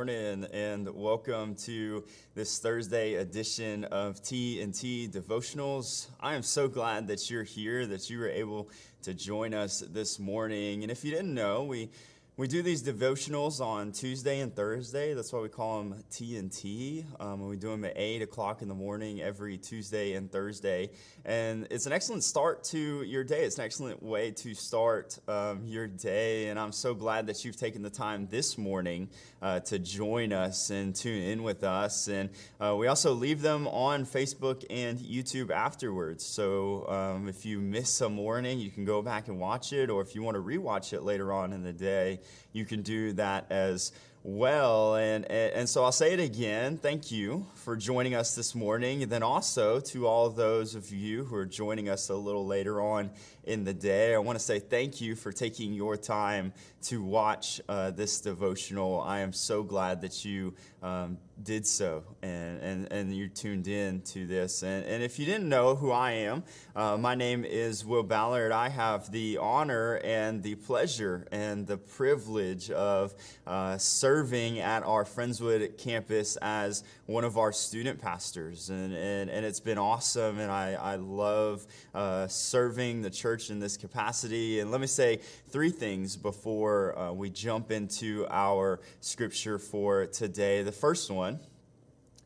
morning, 0.00 0.46
and 0.54 0.88
welcome 0.94 1.54
to 1.54 2.02
this 2.34 2.58
Thursday 2.58 3.16
edition 3.16 3.84
of 3.84 4.22
T 4.22 4.62
and 4.62 4.72
T 4.72 5.06
Devotionals. 5.06 6.06
I 6.18 6.36
am 6.36 6.42
so 6.42 6.68
glad 6.68 7.06
that 7.08 7.30
you're 7.30 7.42
here, 7.42 7.84
that 7.84 8.08
you 8.08 8.18
were 8.18 8.30
able 8.30 8.70
to 9.02 9.12
join 9.12 9.52
us 9.52 9.80
this 9.80 10.18
morning. 10.18 10.84
And 10.84 10.90
if 10.90 11.04
you 11.04 11.10
didn't 11.10 11.34
know, 11.34 11.64
we 11.64 11.90
we 12.40 12.48
do 12.48 12.62
these 12.62 12.82
devotionals 12.82 13.60
on 13.60 13.92
Tuesday 13.92 14.40
and 14.40 14.56
Thursday. 14.56 15.12
That's 15.12 15.30
why 15.30 15.40
we 15.40 15.50
call 15.50 15.82
them 15.82 16.02
T 16.10 16.38
and 16.38 16.50
T. 16.50 17.04
Um, 17.20 17.46
we 17.46 17.58
do 17.58 17.68
them 17.68 17.84
at 17.84 17.92
eight 17.96 18.22
o'clock 18.22 18.62
in 18.62 18.68
the 18.68 18.74
morning 18.74 19.20
every 19.20 19.58
Tuesday 19.58 20.14
and 20.14 20.32
Thursday, 20.32 20.88
and 21.26 21.68
it's 21.70 21.84
an 21.84 21.92
excellent 21.92 22.24
start 22.24 22.64
to 22.64 23.02
your 23.02 23.24
day. 23.24 23.42
It's 23.42 23.58
an 23.58 23.66
excellent 23.66 24.02
way 24.02 24.30
to 24.30 24.54
start 24.54 25.18
um, 25.28 25.66
your 25.66 25.86
day, 25.86 26.48
and 26.48 26.58
I'm 26.58 26.72
so 26.72 26.94
glad 26.94 27.26
that 27.26 27.44
you've 27.44 27.58
taken 27.58 27.82
the 27.82 27.90
time 27.90 28.26
this 28.30 28.56
morning 28.56 29.10
uh, 29.42 29.60
to 29.60 29.78
join 29.78 30.32
us 30.32 30.70
and 30.70 30.96
tune 30.96 31.22
in 31.22 31.42
with 31.42 31.62
us. 31.62 32.08
And 32.08 32.30
uh, 32.58 32.74
we 32.74 32.86
also 32.86 33.12
leave 33.12 33.42
them 33.42 33.68
on 33.68 34.06
Facebook 34.06 34.64
and 34.70 34.98
YouTube 34.98 35.50
afterwards. 35.50 36.24
So 36.24 36.88
um, 36.88 37.28
if 37.28 37.44
you 37.44 37.60
miss 37.60 38.00
a 38.00 38.08
morning, 38.08 38.60
you 38.60 38.70
can 38.70 38.86
go 38.86 39.02
back 39.02 39.28
and 39.28 39.38
watch 39.38 39.74
it, 39.74 39.90
or 39.90 40.00
if 40.00 40.14
you 40.14 40.22
want 40.22 40.36
to 40.36 40.42
rewatch 40.42 40.94
it 40.94 41.02
later 41.02 41.34
on 41.34 41.52
in 41.52 41.62
the 41.62 41.74
day 41.74 42.20
you 42.52 42.64
can 42.64 42.82
do 42.82 43.12
that 43.14 43.46
as 43.50 43.92
well. 44.22 44.96
And, 44.96 45.24
and 45.30 45.68
so 45.68 45.82
I'll 45.82 45.92
say 45.92 46.12
it 46.12 46.20
again. 46.20 46.76
Thank 46.76 47.10
you 47.10 47.46
for 47.54 47.76
joining 47.76 48.14
us 48.14 48.34
this 48.34 48.54
morning. 48.54 49.02
And 49.02 49.10
then 49.10 49.22
also 49.22 49.80
to 49.80 50.06
all 50.06 50.28
those 50.28 50.74
of 50.74 50.90
you 50.90 51.24
who 51.24 51.36
are 51.36 51.46
joining 51.46 51.88
us 51.88 52.10
a 52.10 52.14
little 52.14 52.46
later 52.46 52.82
on 52.82 53.10
in 53.44 53.64
the 53.64 53.72
day, 53.72 54.14
I 54.14 54.18
want 54.18 54.38
to 54.38 54.44
say 54.44 54.58
thank 54.58 55.00
you 55.00 55.16
for 55.16 55.32
taking 55.32 55.72
your 55.72 55.96
time 55.96 56.52
to 56.82 57.02
watch 57.02 57.60
uh, 57.68 57.92
this 57.92 58.20
devotional. 58.20 59.00
I 59.00 59.20
am 59.20 59.32
so 59.32 59.62
glad 59.62 60.02
that 60.02 60.24
you 60.24 60.54
um, 60.82 61.16
did 61.42 61.66
so 61.66 62.02
and, 62.22 62.60
and, 62.60 62.92
and 62.92 63.14
you 63.14 63.28
tuned 63.28 63.66
in 63.66 64.02
to 64.02 64.26
this. 64.26 64.62
And, 64.62 64.84
and 64.84 65.02
if 65.02 65.18
you 65.18 65.26
didn't 65.26 65.48
know 65.48 65.74
who 65.74 65.90
I 65.90 66.12
am, 66.12 66.42
uh, 66.76 66.96
my 66.96 67.14
name 67.14 67.44
is 67.44 67.84
Will 67.84 68.02
Ballard. 68.02 68.52
I 68.52 68.68
have 68.68 69.10
the 69.10 69.38
honor 69.38 70.00
and 70.04 70.42
the 70.42 70.56
pleasure 70.56 71.26
and 71.32 71.66
the 71.66 71.76
privilege 71.78 72.70
of 72.70 73.14
uh, 73.46 73.78
serving 73.78 74.58
at 74.58 74.82
our 74.82 75.04
Friendswood 75.04 75.78
campus 75.78 76.36
as 76.42 76.84
one 77.06 77.24
of 77.24 77.38
our 77.38 77.52
student 77.52 78.00
pastors. 78.00 78.70
And, 78.70 78.94
and, 78.94 79.30
and 79.30 79.46
it's 79.46 79.60
been 79.60 79.78
awesome, 79.78 80.38
and 80.38 80.50
I, 80.50 80.72
I 80.74 80.96
love 80.96 81.66
uh, 81.94 82.26
serving 82.26 83.02
the 83.02 83.10
church 83.10 83.50
in 83.50 83.60
this 83.60 83.76
capacity. 83.76 84.60
And 84.60 84.70
let 84.70 84.80
me 84.80 84.86
say 84.86 85.20
three 85.48 85.70
things 85.70 86.16
before 86.16 86.98
uh, 86.98 87.12
we 87.12 87.30
jump 87.30 87.70
into 87.70 88.26
our 88.30 88.80
scripture 89.00 89.58
for 89.58 90.06
today. 90.06 90.62
The 90.62 90.72
first 90.72 91.10
one 91.10 91.29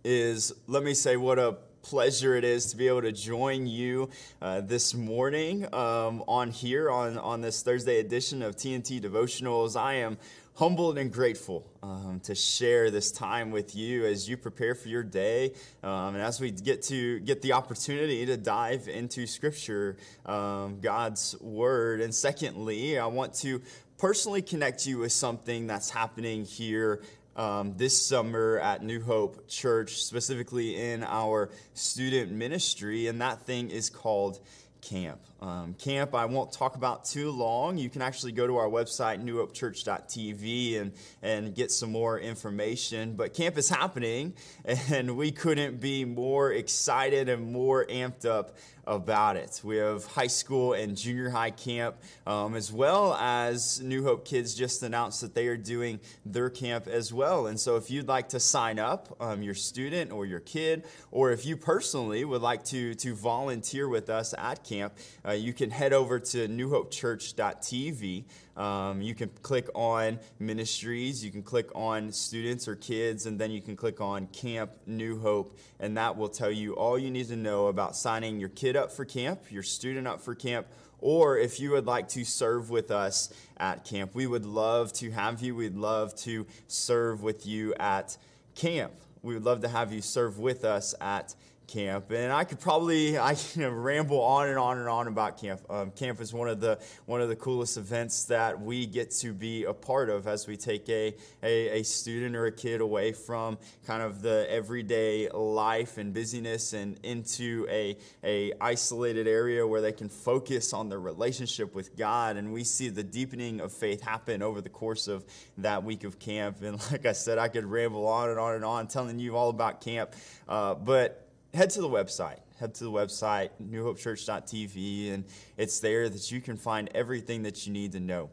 is 0.04 0.52
let 0.66 0.82
me 0.82 0.94
say 0.94 1.16
what 1.16 1.38
a 1.38 1.56
pleasure 1.82 2.36
it 2.36 2.44
is 2.44 2.66
to 2.66 2.76
be 2.76 2.88
able 2.88 3.02
to 3.02 3.12
join 3.12 3.66
you 3.66 4.08
uh, 4.40 4.60
this 4.60 4.94
morning 4.94 5.64
um, 5.74 6.22
on 6.28 6.50
here 6.50 6.90
on, 6.90 7.18
on 7.18 7.40
this 7.40 7.62
Thursday 7.62 7.98
edition 7.98 8.42
of 8.42 8.56
TNT 8.56 9.00
Devotionals. 9.00 9.78
I 9.78 9.94
am 9.94 10.16
humbled 10.54 10.98
and 10.98 11.12
grateful 11.12 11.66
um, 11.82 12.20
to 12.22 12.34
share 12.34 12.90
this 12.90 13.10
time 13.10 13.50
with 13.50 13.74
you 13.74 14.06
as 14.06 14.28
you 14.28 14.36
prepare 14.36 14.74
for 14.74 14.88
your 14.88 15.02
day 15.02 15.52
um, 15.82 16.14
and 16.14 16.22
as 16.22 16.40
we 16.40 16.50
get 16.50 16.80
to 16.80 17.18
get 17.20 17.42
the 17.42 17.52
opportunity 17.52 18.24
to 18.24 18.36
dive 18.36 18.86
into 18.86 19.26
scripture 19.26 19.96
um, 20.26 20.78
god's 20.80 21.34
word 21.40 22.00
and 22.00 22.14
secondly 22.14 23.00
i 23.00 23.06
want 23.06 23.34
to 23.34 23.60
personally 23.98 24.42
connect 24.42 24.86
you 24.86 24.98
with 24.98 25.10
something 25.10 25.66
that's 25.66 25.90
happening 25.90 26.44
here 26.44 27.02
um, 27.36 27.76
this 27.76 28.06
summer 28.06 28.58
at 28.60 28.82
New 28.82 29.00
Hope 29.00 29.48
Church, 29.48 30.02
specifically 30.02 30.76
in 30.76 31.02
our 31.04 31.50
student 31.74 32.32
ministry, 32.32 33.06
and 33.06 33.20
that 33.20 33.42
thing 33.42 33.70
is 33.70 33.90
called 33.90 34.38
camp. 34.80 35.20
Um, 35.44 35.74
camp, 35.74 36.14
I 36.14 36.24
won't 36.24 36.52
talk 36.52 36.74
about 36.74 37.04
too 37.04 37.30
long. 37.30 37.76
You 37.76 37.90
can 37.90 38.00
actually 38.00 38.32
go 38.32 38.46
to 38.46 38.56
our 38.56 38.68
website, 38.68 39.22
newhopechurch.tv, 39.22 40.80
and, 40.80 40.92
and 41.20 41.54
get 41.54 41.70
some 41.70 41.92
more 41.92 42.18
information. 42.18 43.14
But 43.14 43.34
camp 43.34 43.58
is 43.58 43.68
happening, 43.68 44.32
and 44.64 45.18
we 45.18 45.32
couldn't 45.32 45.80
be 45.80 46.06
more 46.06 46.50
excited 46.50 47.28
and 47.28 47.52
more 47.52 47.84
amped 47.84 48.24
up 48.24 48.56
about 48.86 49.36
it. 49.36 49.60
We 49.64 49.76
have 49.76 50.04
high 50.04 50.26
school 50.26 50.74
and 50.74 50.96
junior 50.96 51.30
high 51.30 51.50
camp, 51.50 51.96
um, 52.26 52.54
as 52.54 52.72
well 52.72 53.14
as 53.14 53.80
New 53.80 54.04
Hope 54.04 54.24
Kids 54.24 54.54
just 54.54 54.82
announced 54.82 55.20
that 55.22 55.34
they 55.34 55.46
are 55.46 55.56
doing 55.56 56.00
their 56.24 56.50
camp 56.50 56.86
as 56.86 57.12
well. 57.12 57.46
And 57.46 57.58
so, 57.58 57.76
if 57.76 57.90
you'd 57.90 58.08
like 58.08 58.30
to 58.30 58.40
sign 58.40 58.78
up, 58.78 59.16
um, 59.20 59.42
your 59.42 59.54
student 59.54 60.12
or 60.12 60.26
your 60.26 60.40
kid, 60.40 60.84
or 61.10 61.32
if 61.32 61.46
you 61.46 61.56
personally 61.56 62.24
would 62.24 62.42
like 62.42 62.64
to, 62.66 62.94
to 62.96 63.14
volunteer 63.14 63.88
with 63.88 64.10
us 64.10 64.34
at 64.36 64.64
camp, 64.64 64.94
uh, 65.26 65.32
you 65.36 65.52
can 65.52 65.70
head 65.70 65.92
over 65.92 66.18
to 66.18 66.48
newhopechurch.tv. 66.48 68.24
Um, 68.56 69.02
you 69.02 69.14
can 69.14 69.30
click 69.42 69.68
on 69.74 70.20
ministries, 70.38 71.24
you 71.24 71.30
can 71.30 71.42
click 71.42 71.68
on 71.74 72.12
students 72.12 72.68
or 72.68 72.76
kids, 72.76 73.26
and 73.26 73.38
then 73.38 73.50
you 73.50 73.60
can 73.60 73.76
click 73.76 74.00
on 74.00 74.28
Camp 74.28 74.72
New 74.86 75.18
Hope, 75.18 75.58
and 75.80 75.96
that 75.96 76.16
will 76.16 76.28
tell 76.28 76.50
you 76.50 76.74
all 76.74 76.98
you 76.98 77.10
need 77.10 77.28
to 77.28 77.36
know 77.36 77.66
about 77.66 77.96
signing 77.96 78.38
your 78.38 78.50
kid 78.50 78.76
up 78.76 78.92
for 78.92 79.04
camp, 79.04 79.40
your 79.50 79.64
student 79.64 80.06
up 80.06 80.20
for 80.20 80.34
camp, 80.34 80.66
or 81.00 81.36
if 81.36 81.58
you 81.58 81.72
would 81.72 81.86
like 81.86 82.08
to 82.08 82.24
serve 82.24 82.70
with 82.70 82.90
us 82.90 83.32
at 83.56 83.84
camp. 83.84 84.14
We 84.14 84.26
would 84.26 84.46
love 84.46 84.92
to 84.94 85.10
have 85.10 85.42
you. 85.42 85.54
We'd 85.54 85.76
love 85.76 86.14
to 86.16 86.46
serve 86.66 87.22
with 87.22 87.46
you 87.46 87.74
at 87.80 88.16
camp. 88.54 88.92
We 89.22 89.34
would 89.34 89.44
love 89.44 89.60
to 89.62 89.68
have 89.68 89.92
you 89.92 90.00
serve 90.00 90.38
with 90.38 90.64
us 90.64 90.94
at 91.00 91.34
camp 91.66 92.10
and 92.10 92.32
i 92.32 92.44
could 92.44 92.60
probably 92.60 93.18
i 93.18 93.34
can 93.52 93.68
ramble 93.68 94.20
on 94.20 94.48
and 94.48 94.58
on 94.58 94.78
and 94.78 94.88
on 94.88 95.06
about 95.06 95.40
camp 95.40 95.60
um, 95.70 95.90
camp 95.92 96.20
is 96.20 96.32
one 96.32 96.48
of 96.48 96.60
the 96.60 96.78
one 97.06 97.20
of 97.20 97.28
the 97.28 97.36
coolest 97.36 97.76
events 97.76 98.24
that 98.24 98.60
we 98.60 98.86
get 98.86 99.10
to 99.10 99.32
be 99.32 99.64
a 99.64 99.72
part 99.72 100.08
of 100.08 100.26
as 100.26 100.46
we 100.46 100.56
take 100.56 100.88
a, 100.88 101.14
a, 101.42 101.80
a 101.80 101.82
student 101.82 102.36
or 102.36 102.46
a 102.46 102.52
kid 102.52 102.80
away 102.80 103.12
from 103.12 103.58
kind 103.86 104.02
of 104.02 104.22
the 104.22 104.46
everyday 104.50 105.28
life 105.30 105.98
and 105.98 106.12
busyness 106.12 106.72
and 106.72 106.98
into 107.02 107.66
a, 107.70 107.96
a 108.22 108.52
isolated 108.60 109.26
area 109.26 109.66
where 109.66 109.80
they 109.80 109.92
can 109.92 110.08
focus 110.08 110.72
on 110.72 110.88
their 110.88 111.00
relationship 111.00 111.74
with 111.74 111.96
god 111.96 112.36
and 112.36 112.52
we 112.52 112.64
see 112.64 112.88
the 112.88 113.02
deepening 113.02 113.60
of 113.60 113.72
faith 113.72 114.00
happen 114.00 114.42
over 114.42 114.60
the 114.60 114.68
course 114.68 115.08
of 115.08 115.24
that 115.58 115.82
week 115.82 116.04
of 116.04 116.18
camp 116.18 116.62
and 116.62 116.78
like 116.90 117.06
i 117.06 117.12
said 117.12 117.38
i 117.38 117.48
could 117.48 117.64
ramble 117.64 118.06
on 118.06 118.30
and 118.30 118.38
on 118.38 118.54
and 118.54 118.64
on 118.64 118.86
telling 118.86 119.18
you 119.18 119.36
all 119.36 119.48
about 119.48 119.80
camp 119.80 120.14
uh, 120.48 120.74
but 120.74 121.23
head 121.54 121.70
to 121.70 121.80
the 121.80 121.88
website. 121.88 122.38
Head 122.58 122.74
to 122.74 122.84
the 122.84 122.90
website, 122.90 123.50
newhopechurch.tv, 123.62 125.12
and 125.12 125.24
it's 125.56 125.80
there 125.80 126.08
that 126.08 126.30
you 126.30 126.40
can 126.40 126.56
find 126.56 126.90
everything 126.94 127.42
that 127.44 127.66
you 127.66 127.72
need 127.72 127.92
to 127.92 128.00
know. 128.00 128.30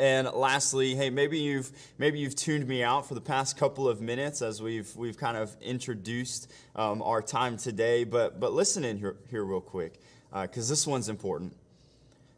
And 0.00 0.28
lastly, 0.32 0.94
hey, 0.94 1.10
maybe 1.10 1.38
you've 1.38 1.72
maybe 1.98 2.20
you've 2.20 2.36
tuned 2.36 2.68
me 2.68 2.84
out 2.84 3.06
for 3.06 3.14
the 3.14 3.20
past 3.20 3.56
couple 3.56 3.88
of 3.88 4.00
minutes 4.00 4.42
as 4.42 4.62
we've 4.62 4.94
we've 4.94 5.18
kind 5.18 5.36
of 5.36 5.56
introduced 5.60 6.50
um, 6.76 7.02
our 7.02 7.20
time 7.20 7.56
today. 7.56 8.04
But 8.04 8.38
but 8.38 8.52
listen 8.52 8.84
in 8.84 8.98
here 8.98 9.16
here 9.28 9.44
real 9.44 9.60
quick 9.60 10.00
because 10.30 10.70
uh, 10.70 10.72
this 10.72 10.86
one's 10.86 11.08
important. 11.08 11.56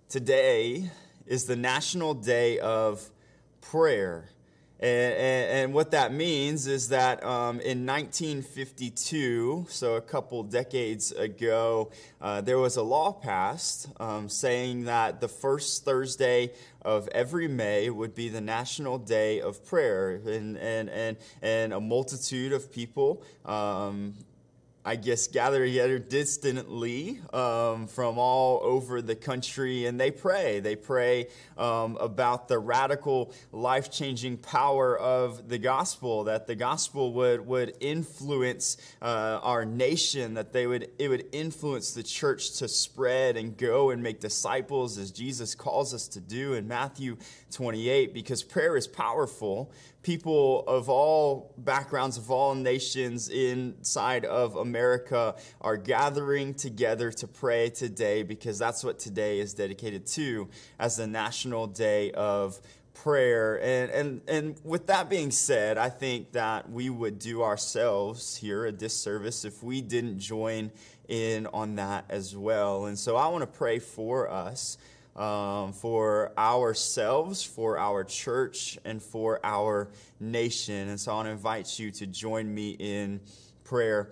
Today 0.08 0.90
is 1.26 1.44
the 1.44 1.56
National 1.56 2.14
Day 2.14 2.58
of 2.60 3.10
Prayer. 3.60 4.30
And, 4.80 5.14
and, 5.50 5.74
what 5.74 5.90
that 5.90 6.10
means 6.10 6.66
is 6.66 6.88
that 6.88 7.22
um, 7.22 7.60
in 7.60 7.84
1952, 7.84 9.66
so 9.68 9.96
a 9.96 10.00
couple 10.00 10.42
decades 10.42 11.12
ago, 11.12 11.90
uh, 12.18 12.40
there 12.40 12.56
was 12.56 12.76
a 12.76 12.82
law 12.82 13.12
passed 13.12 13.88
um, 14.00 14.30
saying 14.30 14.84
that 14.84 15.20
the 15.20 15.28
first 15.28 15.84
Thursday 15.84 16.52
of 16.80 17.08
every 17.08 17.46
May 17.46 17.90
would 17.90 18.14
be 18.14 18.30
the 18.30 18.40
National 18.40 18.96
Day 18.96 19.42
of 19.42 19.66
Prayer. 19.66 20.12
And, 20.26 20.56
and, 20.56 20.88
and, 20.88 21.18
and 21.42 21.74
a 21.74 21.80
multitude 21.80 22.54
of 22.54 22.72
people 22.72 23.22
um, 23.44 24.14
I 24.82 24.96
guess, 24.96 25.26
gather 25.26 25.62
together 25.66 25.98
distantly 25.98 27.20
um, 27.34 27.86
from 27.86 28.18
all 28.18 28.60
over 28.62 29.02
the 29.02 29.14
country 29.14 29.84
and 29.84 30.00
they 30.00 30.10
pray. 30.10 30.60
They 30.60 30.74
pray 30.74 31.28
um, 31.58 31.98
about 32.00 32.48
the 32.48 32.58
radical, 32.58 33.34
life 33.52 33.90
changing 33.90 34.38
power 34.38 34.98
of 34.98 35.50
the 35.50 35.58
gospel, 35.58 36.24
that 36.24 36.46
the 36.46 36.54
gospel 36.54 37.12
would, 37.12 37.46
would 37.46 37.74
influence 37.80 38.78
uh, 39.02 39.40
our 39.42 39.66
nation, 39.66 40.32
that 40.34 40.54
they 40.54 40.66
would, 40.66 40.88
it 40.98 41.08
would 41.08 41.26
influence 41.32 41.92
the 41.92 42.02
church 42.02 42.52
to 42.58 42.68
spread 42.68 43.36
and 43.36 43.58
go 43.58 43.90
and 43.90 44.02
make 44.02 44.18
disciples 44.18 44.96
as 44.96 45.10
Jesus 45.10 45.54
calls 45.54 45.92
us 45.92 46.08
to 46.08 46.20
do 46.20 46.54
in 46.54 46.66
Matthew 46.66 47.18
28, 47.52 48.14
because 48.14 48.42
prayer 48.42 48.78
is 48.78 48.86
powerful 48.86 49.70
people 50.02 50.64
of 50.66 50.88
all 50.88 51.52
backgrounds, 51.58 52.16
of 52.16 52.30
all 52.30 52.54
nations 52.54 53.28
inside 53.28 54.24
of 54.24 54.56
America 54.56 55.34
are 55.60 55.76
gathering 55.76 56.54
together 56.54 57.10
to 57.12 57.26
pray 57.26 57.68
today 57.70 58.22
because 58.22 58.58
that's 58.58 58.82
what 58.82 58.98
today 58.98 59.40
is 59.40 59.54
dedicated 59.54 60.06
to 60.06 60.48
as 60.78 60.96
the 60.96 61.06
National 61.06 61.66
Day 61.66 62.12
of 62.12 62.60
prayer. 62.94 63.60
And, 63.62 63.90
and, 63.90 64.20
and 64.28 64.60
with 64.64 64.86
that 64.88 65.08
being 65.08 65.30
said, 65.30 65.78
I 65.78 65.88
think 65.88 66.32
that 66.32 66.70
we 66.70 66.90
would 66.90 67.18
do 67.18 67.42
ourselves 67.42 68.36
here 68.36 68.66
a 68.66 68.72
disservice 68.72 69.44
if 69.44 69.62
we 69.62 69.80
didn't 69.80 70.18
join 70.18 70.70
in 71.08 71.46
on 71.48 71.76
that 71.76 72.04
as 72.08 72.36
well. 72.36 72.86
And 72.86 72.98
so 72.98 73.16
I 73.16 73.26
want 73.28 73.42
to 73.42 73.58
pray 73.58 73.78
for 73.78 74.30
us, 74.30 74.78
um, 75.16 75.72
for 75.72 76.32
ourselves, 76.38 77.42
for 77.42 77.78
our 77.78 78.04
church, 78.04 78.78
and 78.84 79.02
for 79.02 79.40
our 79.44 79.88
nation. 80.18 80.88
And 80.88 81.00
so 81.00 81.12
I 81.12 81.14
want 81.16 81.26
to 81.26 81.32
invite 81.32 81.78
you 81.78 81.90
to 81.92 82.06
join 82.06 82.52
me 82.52 82.70
in 82.78 83.20
prayer. 83.64 84.10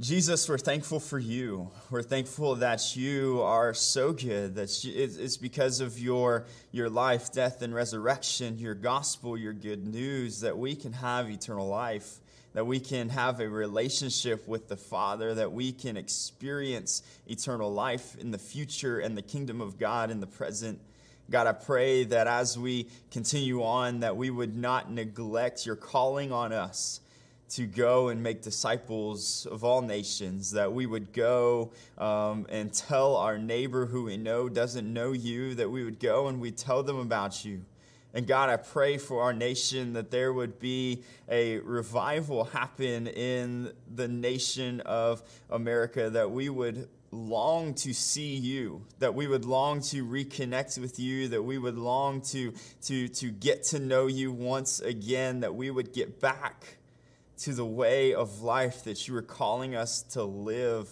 Jesus, 0.00 0.48
we're 0.48 0.58
thankful 0.58 0.98
for 0.98 1.20
you. 1.20 1.70
We're 1.88 2.02
thankful 2.02 2.56
that 2.56 2.96
you 2.96 3.40
are 3.42 3.72
so 3.74 4.12
good. 4.12 4.56
That 4.56 4.84
it's 4.84 5.36
because 5.36 5.80
of 5.80 6.00
your, 6.00 6.46
your 6.72 6.90
life, 6.90 7.32
death, 7.32 7.62
and 7.62 7.72
resurrection, 7.72 8.58
your 8.58 8.74
gospel, 8.74 9.38
your 9.38 9.52
good 9.52 9.86
news, 9.86 10.40
that 10.40 10.58
we 10.58 10.74
can 10.74 10.94
have 10.94 11.30
eternal 11.30 11.68
life, 11.68 12.18
that 12.54 12.66
we 12.66 12.80
can 12.80 13.08
have 13.10 13.40
a 13.40 13.48
relationship 13.48 14.48
with 14.48 14.68
the 14.68 14.76
Father, 14.76 15.34
that 15.34 15.52
we 15.52 15.72
can 15.72 15.96
experience 15.96 17.02
eternal 17.26 17.72
life 17.72 18.16
in 18.18 18.30
the 18.30 18.38
future 18.38 19.00
and 19.00 19.16
the 19.16 19.22
kingdom 19.22 19.60
of 19.60 19.78
God 19.78 20.10
in 20.10 20.20
the 20.20 20.26
present. 20.26 20.80
God, 21.30 21.46
I 21.46 21.52
pray 21.52 22.04
that 22.04 22.26
as 22.26 22.58
we 22.58 22.88
continue 23.10 23.62
on, 23.62 24.00
that 24.00 24.16
we 24.16 24.30
would 24.30 24.56
not 24.56 24.90
neglect 24.90 25.66
your 25.66 25.76
calling 25.76 26.32
on 26.32 26.52
us 26.52 27.00
to 27.50 27.66
go 27.66 28.08
and 28.08 28.22
make 28.22 28.42
disciples 28.42 29.46
of 29.50 29.64
all 29.64 29.82
nations, 29.82 30.52
that 30.52 30.72
we 30.72 30.86
would 30.86 31.12
go 31.12 31.72
um, 31.98 32.46
and 32.48 32.72
tell 32.72 33.16
our 33.16 33.38
neighbor 33.38 33.86
who 33.86 34.04
we 34.04 34.16
know 34.16 34.48
doesn't 34.48 34.90
know 34.92 35.12
you, 35.12 35.54
that 35.54 35.70
we 35.70 35.84
would 35.84 35.98
go 36.00 36.28
and 36.28 36.40
we 36.40 36.50
tell 36.50 36.82
them 36.82 36.98
about 36.98 37.44
you. 37.44 37.64
And 38.14 38.28
God, 38.28 38.48
I 38.48 38.56
pray 38.56 38.96
for 38.96 39.22
our 39.22 39.32
nation 39.32 39.94
that 39.94 40.12
there 40.12 40.32
would 40.32 40.60
be 40.60 41.02
a 41.28 41.58
revival 41.58 42.44
happen 42.44 43.08
in 43.08 43.72
the 43.92 44.06
nation 44.06 44.80
of 44.82 45.20
America, 45.50 46.08
that 46.10 46.30
we 46.30 46.48
would 46.48 46.88
long 47.10 47.74
to 47.74 47.92
see 47.92 48.36
you, 48.36 48.86
that 49.00 49.16
we 49.16 49.26
would 49.26 49.44
long 49.44 49.80
to 49.80 50.06
reconnect 50.06 50.78
with 50.78 51.00
you, 51.00 51.26
that 51.28 51.42
we 51.42 51.58
would 51.58 51.76
long 51.76 52.20
to, 52.20 52.54
to, 52.82 53.08
to 53.08 53.30
get 53.32 53.64
to 53.64 53.80
know 53.80 54.06
you 54.06 54.30
once 54.30 54.78
again, 54.78 55.40
that 55.40 55.56
we 55.56 55.70
would 55.70 55.92
get 55.92 56.20
back 56.20 56.76
to 57.38 57.52
the 57.52 57.66
way 57.66 58.14
of 58.14 58.42
life 58.42 58.84
that 58.84 59.08
you 59.08 59.16
are 59.16 59.22
calling 59.22 59.74
us 59.74 60.02
to 60.02 60.22
live. 60.22 60.88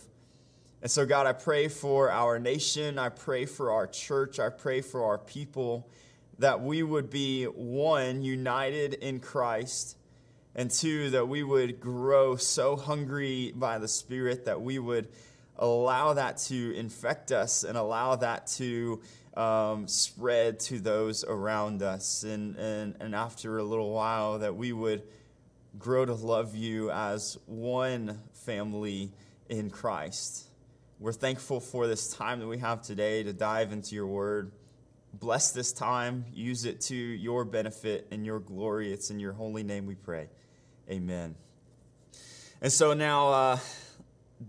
And 0.80 0.90
so, 0.90 1.06
God, 1.06 1.28
I 1.28 1.32
pray 1.32 1.68
for 1.68 2.10
our 2.10 2.40
nation. 2.40 2.98
I 2.98 3.10
pray 3.10 3.46
for 3.46 3.70
our 3.70 3.86
church. 3.86 4.40
I 4.40 4.48
pray 4.48 4.80
for 4.80 5.04
our 5.04 5.18
people 5.18 5.88
that 6.42 6.60
we 6.60 6.82
would 6.82 7.08
be 7.08 7.44
one, 7.44 8.20
united 8.20 8.94
in 8.94 9.20
Christ, 9.20 9.96
and 10.56 10.68
two, 10.68 11.10
that 11.10 11.28
we 11.28 11.44
would 11.44 11.78
grow 11.78 12.34
so 12.34 12.74
hungry 12.74 13.52
by 13.54 13.78
the 13.78 13.86
Spirit 13.86 14.46
that 14.46 14.60
we 14.60 14.80
would 14.80 15.06
allow 15.56 16.14
that 16.14 16.38
to 16.38 16.74
infect 16.74 17.30
us 17.30 17.62
and 17.62 17.78
allow 17.78 18.16
that 18.16 18.48
to 18.48 19.00
um, 19.36 19.86
spread 19.86 20.58
to 20.58 20.80
those 20.80 21.22
around 21.22 21.80
us. 21.80 22.24
And, 22.24 22.56
and, 22.56 22.96
and 22.98 23.14
after 23.14 23.58
a 23.58 23.62
little 23.62 23.92
while, 23.92 24.40
that 24.40 24.56
we 24.56 24.72
would 24.72 25.04
grow 25.78 26.04
to 26.04 26.14
love 26.14 26.56
you 26.56 26.90
as 26.90 27.38
one 27.46 28.18
family 28.32 29.12
in 29.48 29.70
Christ. 29.70 30.48
We're 30.98 31.12
thankful 31.12 31.60
for 31.60 31.86
this 31.86 32.12
time 32.12 32.40
that 32.40 32.48
we 32.48 32.58
have 32.58 32.82
today 32.82 33.22
to 33.22 33.32
dive 33.32 33.70
into 33.70 33.94
your 33.94 34.08
word. 34.08 34.50
Bless 35.14 35.52
this 35.52 35.72
time, 35.72 36.24
use 36.32 36.64
it 36.64 36.80
to 36.82 36.94
your 36.94 37.44
benefit 37.44 38.08
and 38.10 38.24
your 38.24 38.40
glory. 38.40 38.92
It's 38.92 39.10
in 39.10 39.20
your 39.20 39.32
holy 39.32 39.62
name 39.62 39.86
we 39.86 39.94
pray. 39.94 40.28
Amen. 40.90 41.34
And 42.62 42.72
so 42.72 42.94
now, 42.94 43.28
uh, 43.28 43.58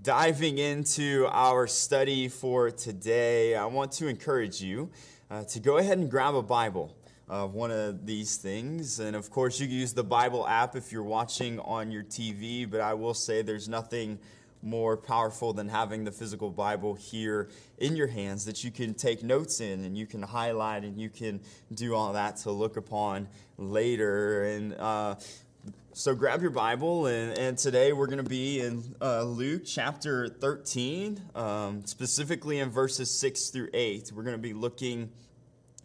diving 0.02 0.58
into 0.58 1.28
our 1.32 1.68
study 1.68 2.28
for 2.28 2.72
today, 2.72 3.56
I 3.56 3.66
want 3.66 3.92
to 3.94 4.08
encourage 4.08 4.62
you 4.62 4.90
uh, 5.30 5.44
to 5.44 5.60
go 5.60 5.78
ahead 5.78 5.98
and 5.98 6.10
grab 6.10 6.34
a 6.34 6.42
Bible 6.42 6.96
of 7.28 7.54
one 7.54 7.72
of 7.72 8.06
these 8.06 8.38
things. 8.38 9.00
And 9.00 9.16
of 9.16 9.30
course, 9.30 9.60
you 9.60 9.68
can 9.68 9.76
use 9.76 9.94
the 9.94 10.04
Bible 10.04 10.48
app 10.48 10.76
if 10.76 10.92
you're 10.92 11.04
watching 11.04 11.60
on 11.60 11.92
your 11.92 12.04
TV, 12.04 12.70
but 12.70 12.82
I 12.82 12.94
will 12.94 13.14
say 13.14 13.42
there's 13.42 13.68
nothing 13.68 14.18
more 14.64 14.96
powerful 14.96 15.54
than 15.54 15.68
having 15.68 16.04
the 16.04 16.12
physical 16.12 16.50
Bible 16.50 16.96
here 16.96 17.50
in 17.78 17.96
your 17.96 18.08
hands 18.08 18.46
that 18.46 18.64
you 18.64 18.72
can 18.72 18.94
take 18.94 19.24
notes 19.24 19.60
in 19.60 19.84
and 19.84 19.98
you 19.98 20.06
can 20.06 20.22
highlight 20.22 20.84
and 20.84 21.00
you 21.00 21.10
can 21.10 21.42
do 21.74 21.94
all 21.94 22.14
that 22.14 22.38
to 22.38 22.52
look 22.52 22.78
upon 22.78 23.28
later. 23.58 24.46
And 24.46 24.74
uh, 24.76 25.16
so 25.94 26.16
grab 26.16 26.42
your 26.42 26.50
Bible, 26.50 27.06
and, 27.06 27.38
and 27.38 27.56
today 27.56 27.94
we're 27.94 28.08
going 28.08 28.24
to 28.24 28.30
be 28.30 28.62
in 28.62 28.84
uh, 29.00 29.22
Luke 29.24 29.62
chapter 29.64 30.28
13, 30.28 31.22
um, 31.36 31.86
specifically 31.86 32.60
in 32.60 32.72
verses 32.72 33.12
6 33.12 33.50
through 33.50 33.70
8. 33.74 34.12
We're 34.16 34.24
going 34.24 34.36
to 34.36 34.42
be 34.42 34.54
looking 34.54 35.12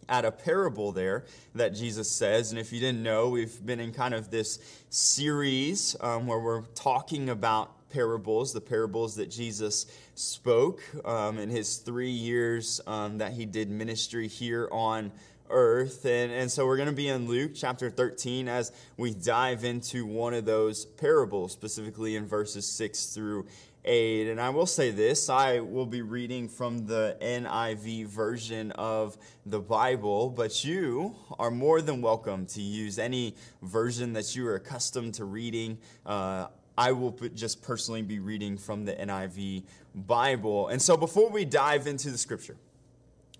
at 0.09 0.25
a 0.25 0.31
parable 0.31 0.91
there 0.91 1.25
that 1.53 1.75
Jesus 1.75 2.09
says. 2.09 2.51
And 2.51 2.59
if 2.59 2.73
you 2.73 2.79
didn't 2.79 3.03
know, 3.03 3.29
we've 3.29 3.63
been 3.63 3.79
in 3.79 3.93
kind 3.93 4.15
of 4.15 4.31
this 4.31 4.57
series 4.89 5.95
um, 6.01 6.25
where 6.25 6.39
we're 6.39 6.63
talking 6.73 7.29
about 7.29 7.71
parables, 7.89 8.53
the 8.53 8.61
parables 8.61 9.15
that 9.15 9.29
Jesus 9.29 9.85
spoke 10.15 10.81
um, 11.05 11.37
in 11.37 11.49
his 11.49 11.77
three 11.77 12.11
years 12.11 12.81
um, 12.87 13.17
that 13.17 13.33
he 13.33 13.45
did 13.45 13.69
ministry 13.69 14.27
here 14.27 14.69
on 14.71 15.11
earth. 15.49 16.05
And, 16.05 16.31
and 16.31 16.51
so 16.51 16.65
we're 16.65 16.77
going 16.77 16.89
to 16.89 16.95
be 16.95 17.07
in 17.07 17.27
Luke 17.27 17.51
chapter 17.55 17.89
13 17.89 18.47
as 18.47 18.71
we 18.97 19.13
dive 19.13 19.63
into 19.63 20.05
one 20.05 20.33
of 20.33 20.45
those 20.45 20.85
parables, 20.85 21.51
specifically 21.51 22.15
in 22.15 22.25
verses 22.25 22.67
6 22.67 23.07
through 23.07 23.47
8. 23.85 24.29
And 24.29 24.39
I 24.41 24.49
will 24.49 24.65
say 24.65 24.91
this 24.91 25.29
I 25.29 25.59
will 25.59 25.85
be 25.85 26.01
reading 26.01 26.47
from 26.47 26.85
the 26.85 27.17
NIV 27.21 28.05
version 28.07 28.71
of 28.73 29.17
the 29.45 29.59
Bible, 29.59 30.29
but 30.29 30.63
you 30.63 31.15
are 31.39 31.51
more 31.51 31.81
than 31.81 32.01
welcome 32.01 32.45
to 32.47 32.61
use 32.61 32.99
any 32.99 33.35
version 33.61 34.13
that 34.13 34.35
you 34.35 34.47
are 34.47 34.55
accustomed 34.55 35.15
to 35.15 35.25
reading. 35.25 35.77
Uh, 36.05 36.47
I 36.79 36.93
will 36.93 37.11
just 37.35 37.61
personally 37.61 38.03
be 38.03 38.19
reading 38.19 38.57
from 38.57 38.85
the 38.85 38.93
NIV 38.93 39.63
Bible. 39.93 40.69
And 40.69 40.81
so 40.81 40.95
before 40.95 41.29
we 41.29 41.43
dive 41.43 41.87
into 41.87 42.09
the 42.09 42.17
scripture, 42.17 42.55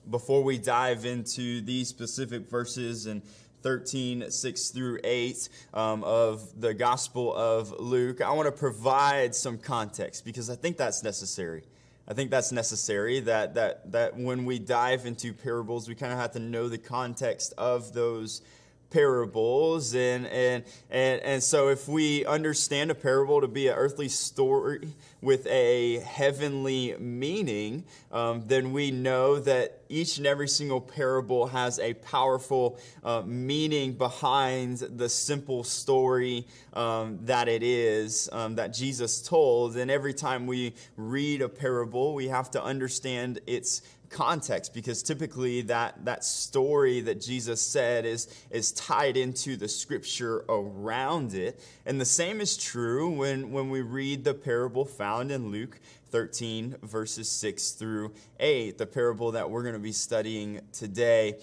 before 0.10 0.44
we 0.44 0.58
dive 0.58 1.06
into 1.06 1.62
these 1.62 1.88
specific 1.88 2.50
verses 2.50 3.06
and 3.06 3.22
13, 3.62 4.30
6 4.30 4.70
through 4.72 5.00
8 5.06 5.50
um, 5.74 6.04
of 6.04 6.60
the 6.60 6.74
Gospel 6.74 7.34
of 7.34 7.72
Luke, 7.80 8.20
I 8.20 8.30
want 8.34 8.48
to 8.48 8.52
provide 8.52 9.34
some 9.34 9.58
context 9.58 10.26
because 10.26 10.50
I 10.50 10.56
think 10.56 10.76
that's 10.76 11.02
necessary. 11.02 11.64
I 12.10 12.14
think 12.14 12.32
that's 12.32 12.52
necessary 12.52 13.22
that, 13.22 13.54
that, 13.54 13.90
that 13.94 14.18
when 14.18 14.44
we 14.44 14.60
dive 14.60 15.06
into 15.06 15.34
parables, 15.34 15.88
we 15.88 15.96
kind 15.96 16.12
of 16.12 16.20
have 16.20 16.32
to 16.32 16.40
know 16.40 16.68
the 16.68 16.78
context 16.78 17.54
of 17.58 17.94
those 17.94 18.42
parables 18.90 19.94
and, 19.94 20.26
and 20.28 20.64
and 20.90 21.22
and 21.22 21.44
so 21.44 21.70
if 21.70 21.88
we 21.88 22.26
understand 22.26 22.90
a 22.90 22.96
parable 22.96 23.42
to 23.42 23.48
be 23.48 23.68
an 23.68 23.76
earthly 23.76 24.10
story 24.10 24.90
with 25.22 25.46
a 25.48 26.00
heavenly 26.00 26.96
meaning 26.98 27.84
um, 28.12 28.44
then 28.48 28.72
we 28.74 28.90
know 28.90 29.40
that 29.40 29.82
each 29.90 30.18
and 30.18 30.26
every 30.26 30.48
single 30.48 30.82
parable 30.82 31.48
has 31.48 31.78
a 31.80 31.94
powerful 31.96 32.80
uh, 33.04 33.22
meaning 33.26 33.94
behind 33.94 34.78
the 34.78 35.10
simple 35.10 35.64
story 35.64 36.48
um, 36.74 37.20
that 37.24 37.48
it 37.48 37.62
is 37.62 38.30
um, 38.32 38.56
that 38.56 38.74
jesus 38.74 39.22
told. 39.22 39.78
And 39.78 39.92
every 39.92 40.14
time 40.14 40.48
we 40.48 40.74
read 40.98 41.42
a 41.42 41.50
parable 41.50 42.16
we 42.16 42.28
have 42.30 42.50
to 42.52 42.64
understand 42.64 43.40
its 43.46 43.82
context 44.10 44.74
because 44.74 45.04
typically 45.04 45.62
that, 45.62 46.06
that 46.06 46.24
story 46.24 47.02
that 47.02 47.22
Jesus 47.22 47.62
said 47.62 48.06
is, 48.06 48.28
is 48.50 48.72
tied 48.72 49.18
into 49.18 49.56
the 49.56 49.68
scripture 49.68 50.44
around 50.50 51.34
it. 51.34 51.60
And 51.86 52.00
the 52.00 52.06
same 52.06 52.42
is 52.42 52.58
true 52.58 53.10
when, 53.10 53.52
when 53.52 53.70
we 53.70 53.82
read 53.82 54.24
the 54.24 54.34
parable 54.34 54.86
found 54.86 55.32
in 55.32 55.52
Luke 55.52 55.80
13, 56.10 56.78
verses 56.84 57.30
6 57.30 57.72
through 57.72 58.12
8, 58.40 58.78
the 58.78 58.86
parable 58.86 59.32
that 59.32 59.50
we're 59.50 59.62
going 59.62 59.74
to 59.74 59.80
be 59.80 59.92
studying 59.92 60.62
today. 60.72 61.36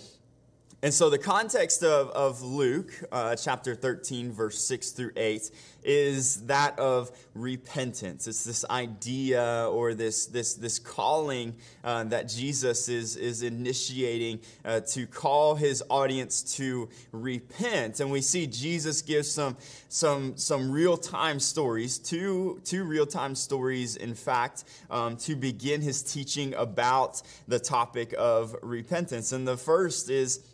And 0.82 0.92
so, 0.92 1.08
the 1.08 1.18
context 1.18 1.82
of, 1.82 2.10
of 2.10 2.42
Luke 2.42 2.92
uh, 3.10 3.34
chapter 3.34 3.74
13, 3.74 4.30
verse 4.30 4.62
6 4.62 4.90
through 4.90 5.12
8, 5.16 5.50
is 5.82 6.42
that 6.46 6.78
of 6.78 7.10
repentance. 7.34 8.26
It's 8.26 8.44
this 8.44 8.62
idea 8.68 9.68
or 9.72 9.94
this, 9.94 10.26
this, 10.26 10.52
this 10.52 10.78
calling 10.78 11.54
uh, 11.82 12.04
that 12.04 12.28
Jesus 12.28 12.90
is, 12.90 13.16
is 13.16 13.42
initiating 13.42 14.40
uh, 14.66 14.80
to 14.80 15.06
call 15.06 15.54
his 15.54 15.82
audience 15.88 16.42
to 16.56 16.90
repent. 17.10 18.00
And 18.00 18.10
we 18.10 18.20
see 18.20 18.46
Jesus 18.46 19.00
give 19.00 19.24
some, 19.24 19.56
some, 19.88 20.36
some 20.36 20.70
real 20.70 20.98
time 20.98 21.40
stories, 21.40 21.98
two, 21.98 22.60
two 22.64 22.84
real 22.84 23.06
time 23.06 23.34
stories, 23.34 23.96
in 23.96 24.14
fact, 24.14 24.64
um, 24.90 25.16
to 25.18 25.36
begin 25.36 25.80
his 25.80 26.02
teaching 26.02 26.52
about 26.54 27.22
the 27.48 27.58
topic 27.58 28.14
of 28.18 28.54
repentance. 28.60 29.32
And 29.32 29.48
the 29.48 29.56
first 29.56 30.10
is 30.10 30.44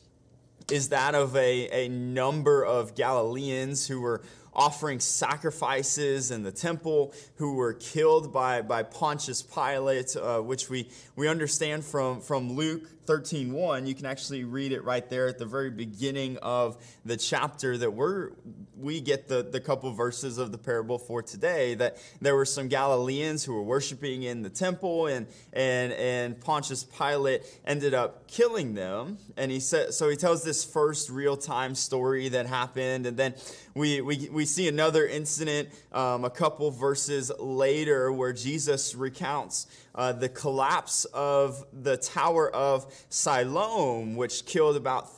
is 0.71 0.90
that 0.90 1.14
of 1.14 1.35
a, 1.37 1.87
a 1.87 1.88
number 1.88 2.64
of 2.64 2.95
Galileans 2.95 3.87
who 3.87 4.00
were 4.00 4.23
offering 4.54 5.00
sacrifices 5.00 6.30
in 6.30 6.42
the 6.42 6.52
temple, 6.52 7.14
who 7.37 7.54
were 7.54 7.75
killed 7.75 8.32
by, 8.32 8.62
by 8.62 8.82
Pontius 8.82 9.42
Pilate, 9.42 10.16
uh, 10.16 10.40
which 10.40 10.68
we, 10.68 10.88
we 11.16 11.28
understand 11.28 11.85
from, 11.85 12.21
from 12.21 12.52
Luke 12.52 12.88
13.1. 13.06 13.87
You 13.87 13.94
can 13.94 14.06
actually 14.06 14.44
read 14.44 14.73
it 14.73 14.85
right 14.85 15.09
there 15.09 15.26
at 15.26 15.38
the 15.38 15.47
very 15.47 15.71
beginning 15.71 16.38
of 16.38 16.76
the 17.04 17.16
chapter 17.16 17.76
that 17.76 17.90
we're, 17.90 18.30
we 18.76 19.00
get 19.00 19.28
the, 19.28 19.42
the 19.42 19.61
couple 19.61 19.90
verses 19.92 20.38
of 20.38 20.52
the 20.52 20.59
parable 20.59 20.99
for 20.99 21.23
today, 21.23 21.75
that 21.75 21.97
there 22.21 22.37
were 22.37 22.44
some 22.44 22.68
Galileans 22.68 23.44
who 23.44 23.54
were 23.54 23.62
worshiping 23.62 24.23
in 24.23 24.42
the 24.42 24.50
temple, 24.50 25.06
and, 25.09 25.26
and, 25.52 25.92
and 25.94 26.40
Pontius 26.40 26.85
Pilate 26.85 27.42
ended 27.66 27.92
up 27.92 28.28
killing 28.28 28.75
them. 28.75 29.18
And 29.37 29.50
he 29.50 29.61
said, 29.61 29.94
so 29.94 30.09
he 30.09 30.16
tells 30.16 30.44
this 30.44 30.64
first 30.64 31.11
real-time 31.11 31.75
story 31.75 32.28
that 32.28 32.47
happened, 32.47 33.06
and 33.06 33.16
then 33.16 33.35
we, 33.75 34.00
we, 34.00 34.28
we 34.30 34.42
see 34.45 34.69
another 34.69 35.07
incident 35.07 35.69
um, 35.93 36.25
a 36.25 36.31
couple 36.31 36.71
verses 36.71 37.31
later 37.39 38.13
where 38.13 38.33
Jesus 38.33 38.95
recounts 38.95 39.67
uh, 39.95 40.13
the 40.13 40.29
collapse 40.29 41.05
of 41.07 41.65
the 41.73 41.97
Tower 41.97 42.51
of 42.51 42.93
Siloam, 43.09 44.17
which 44.17 44.47
killed 44.47 44.77
about 44.77 45.09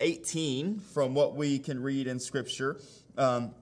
18, 0.00 0.80
from 0.80 1.14
what 1.14 1.34
we 1.34 1.58
can 1.58 1.82
read 1.82 2.06
in 2.06 2.18
Scripture, 2.20 2.80
um, 3.16 3.52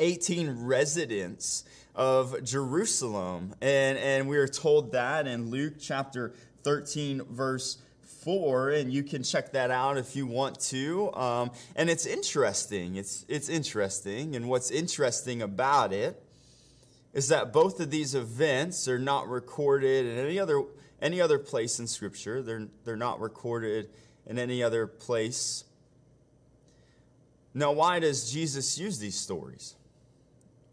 18 0.00 0.64
residents 0.64 1.64
of 1.94 2.42
Jerusalem. 2.42 3.54
And, 3.60 3.98
and 3.98 4.28
we 4.28 4.36
are 4.36 4.48
told 4.48 4.92
that 4.92 5.26
in 5.26 5.50
Luke 5.50 5.74
chapter 5.78 6.34
13, 6.64 7.22
verse 7.30 7.78
4, 8.24 8.70
and 8.70 8.92
you 8.92 9.02
can 9.02 9.22
check 9.22 9.52
that 9.52 9.70
out 9.70 9.98
if 9.98 10.16
you 10.16 10.26
want 10.26 10.58
to. 10.60 11.12
Um, 11.14 11.50
and 11.76 11.90
it's 11.90 12.06
interesting. 12.06 12.96
It's, 12.96 13.24
it's 13.28 13.48
interesting. 13.48 14.34
And 14.34 14.48
what's 14.48 14.70
interesting 14.70 15.42
about 15.42 15.92
it 15.92 16.20
is 17.12 17.28
that 17.28 17.52
both 17.52 17.80
of 17.80 17.90
these 17.90 18.14
events 18.14 18.88
are 18.88 18.98
not 18.98 19.28
recorded 19.28 20.06
in 20.06 20.18
any 20.18 20.38
other, 20.38 20.62
any 21.00 21.20
other 21.20 21.38
place 21.38 21.78
in 21.78 21.86
Scripture. 21.86 22.42
They're, 22.42 22.66
they're 22.84 22.96
not 22.96 23.20
recorded 23.20 23.90
in 24.26 24.38
any 24.38 24.62
other 24.62 24.86
place. 24.86 25.64
Now, 27.52 27.72
why 27.72 28.00
does 28.00 28.32
Jesus 28.32 28.78
use 28.78 28.98
these 28.98 29.14
stories? 29.14 29.74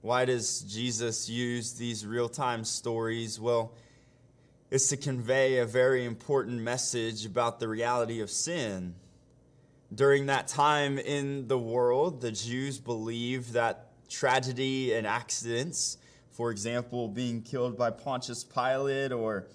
Why 0.02 0.26
does 0.26 0.62
Jesus 0.62 1.30
use 1.30 1.74
these 1.74 2.06
real 2.08 2.28
time 2.28 2.64
stories? 2.64 3.40
Well, 3.40 3.74
it's 4.72 4.88
to 4.88 4.98
convey 4.98 5.60
a 5.60 5.66
very 5.66 6.06
important 6.06 6.62
message 6.62 7.26
about 7.26 7.60
the 7.60 7.68
reality 7.68 8.22
of 8.22 8.32
sin. 8.32 8.96
During 9.94 10.26
that 10.28 10.48
time 10.48 10.98
in 10.98 11.48
the 11.48 11.60
world, 11.60 12.22
the 12.22 12.32
Jews 12.32 12.80
believed 12.80 13.54
that 13.54 13.90
tragedy 14.10 14.94
and 14.94 15.06
accidents 15.06 15.98
for 16.32 16.50
example, 16.50 17.08
being 17.08 17.42
killed 17.42 17.78
by 17.78 17.92
Pontius 17.92 18.44
Pilate 18.44 19.12
or 19.12 19.48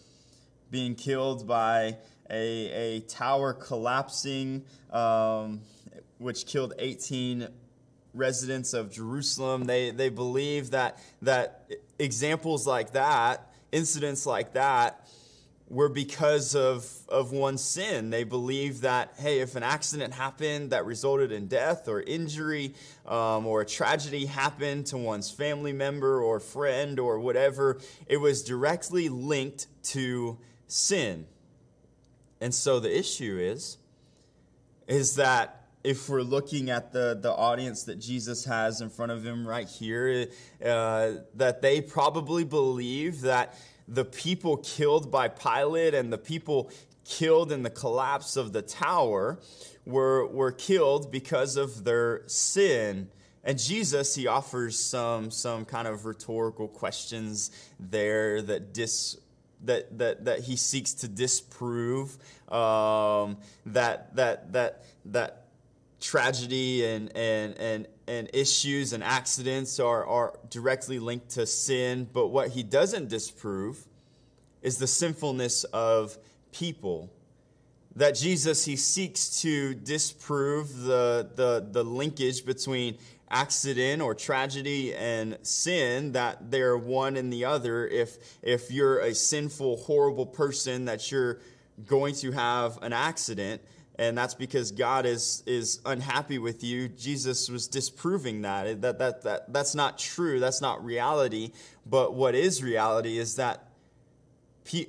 being 0.71 0.95
killed 0.95 1.47
by 1.47 1.97
a, 2.31 2.71
a 2.71 3.01
tower 3.09 3.53
collapsing, 3.53 4.65
um, 4.93 5.63
which 6.19 6.47
killed 6.47 6.75
18 6.79 7.49
residents 8.15 8.73
of 8.73 8.93
Jerusalem. 8.93 9.65
They, 9.65 9.91
they 9.91 10.11
believe 10.11 10.71
that, 10.71 10.99
that 11.23 11.71
examples 11.99 12.67
like 12.67 12.93
that, 12.93 13.53
incidents 13.73 14.27
like 14.27 14.53
that, 14.55 15.07
were 15.69 15.89
because 15.89 16.55
of, 16.55 16.89
of 17.09 17.33
one's 17.33 17.63
sin. 17.63 18.11
They 18.11 18.25
believed 18.25 18.83
that, 18.83 19.15
hey, 19.19 19.41
if 19.41 19.57
an 19.57 19.63
accident 19.65 20.15
happened 20.15 20.71
that 20.71 20.87
resulted 20.87 21.33
in 21.33 21.49
death 21.49 21.89
or 21.89 22.01
injury 22.01 22.75
um, 23.05 23.47
or 23.47 23.63
a 23.63 23.67
tragedy 23.67 24.27
happened 24.27 24.87
to 24.87 24.97
one's 24.97 25.31
family 25.31 25.73
member 25.73 26.23
or 26.23 26.39
friend 26.39 27.01
or 27.01 27.19
whatever, 27.19 27.81
it 28.07 28.19
was 28.19 28.45
directly 28.45 29.09
linked 29.09 29.67
to 29.83 30.39
sin. 30.69 31.27
And 32.41 32.55
so 32.55 32.79
the 32.79 32.97
issue 32.97 33.39
is, 33.41 33.79
is 34.87 35.17
that 35.17 35.66
if 35.87 36.09
we're 36.09 36.23
looking 36.23 36.69
at 36.69 36.93
the, 36.93 37.17
the 37.21 37.33
audience 37.33 37.85
that 37.85 38.01
Jesus 38.01 38.45
has 38.45 38.81
in 38.81 38.91
front 38.91 39.13
of 39.13 39.25
him 39.25 39.47
right 39.47 39.69
here, 39.69 40.27
uh, 40.65 41.13
that 41.35 41.63
they 41.63 41.81
probably 41.81 42.43
believe 42.43 43.21
that 43.21 43.55
the 43.87 44.05
people 44.05 44.57
killed 44.57 45.13
by 45.13 45.29
Pilate 45.29 45.95
and 45.95 46.13
the 46.13 46.19
people 46.19 46.73
killed 47.05 47.53
in 47.53 47.63
the 47.63 47.71
collapse 47.71 48.37
of 48.37 48.53
the 48.53 48.63
tower 48.63 49.39
were, 49.85 50.27
were 50.27 50.51
killed 50.51 51.13
because 51.13 51.57
of 51.57 51.85
their 51.85 52.23
sin. 52.27 53.09
And 53.45 53.57
Jesus, 53.57 54.17
he 54.17 54.27
offers 54.27 54.77
some, 54.77 55.31
some 55.31 55.65
kind 55.65 55.87
of 55.87 56.05
rhetorical 56.05 56.67
questions 56.67 57.53
there 57.79 58.43
that 58.43 58.75
dis, 58.75 59.17
that, 59.63 59.97
that, 59.99 60.25
that 60.25 60.41
he 60.41 60.57
seeks 60.57 60.95
to 60.95 61.09
disprove 61.09 62.19
um, 62.49 63.37
that, 63.67 64.17
that, 64.17 64.53
that, 64.53 64.85
that 65.05 65.46
tragedy 66.07 66.87
and, 66.87 67.15
and, 67.17 67.59
and, 67.59 67.89
and 68.07 68.31
issues 68.33 68.93
and 68.93 69.03
accidents 69.03 69.81
are, 69.81 70.07
are 70.07 70.39
directly 70.51 71.01
linked 71.01 71.31
to 71.31 71.45
sin, 71.47 72.09
but 72.13 72.29
what 72.29 72.51
he 72.51 72.63
doesn't 72.63 73.09
disprove 73.09 73.85
is 74.63 74.79
the 74.79 74.87
sinfulness 74.87 75.65
of 75.65 76.17
people. 76.53 77.11
That 77.97 78.15
Jesus, 78.15 78.65
he 78.65 78.77
seeks 78.77 79.41
to 79.43 79.75
disprove 79.75 80.83
the, 80.83 81.29
the, 81.35 81.67
the 81.73 81.83
linkage 81.83 82.45
between 82.47 82.99
accident 83.29 84.01
or 84.01 84.15
tragedy 84.15 84.95
and 84.95 85.39
sin, 85.43 86.13
that 86.13 86.53
they're 86.53 86.79
one 86.79 87.17
and 87.17 87.33
the 87.33 87.47
other. 87.47 87.89
If, 87.89 88.19
if 88.43 88.71
you're 88.71 89.01
a 89.01 89.13
sinful, 89.13 89.79
horrible 89.79 90.27
person, 90.27 90.85
that 90.85 91.11
you're 91.11 91.41
going 91.85 92.15
to 92.17 92.31
have 92.31 92.79
an 92.83 92.93
accident 92.93 93.61
and 93.99 94.17
that's 94.17 94.35
because 94.35 94.73
God 94.73 95.07
is, 95.07 95.43
is 95.47 95.81
unhappy 95.87 96.39
with 96.39 96.63
you. 96.63 96.89
Jesus 96.89 97.49
was 97.49 97.67
disproving 97.67 98.43
that. 98.43 98.83
That, 98.83 98.99
that, 98.99 99.23
that. 99.23 99.53
That's 99.53 99.75
not 99.75 99.99
true. 99.99 100.39
That's 100.39 100.61
not 100.61 100.85
reality. 100.85 101.53
But 101.87 102.15
what 102.15 102.35
is 102.35 102.63
reality 102.63 103.17
is 103.17 103.37
that 103.37 103.69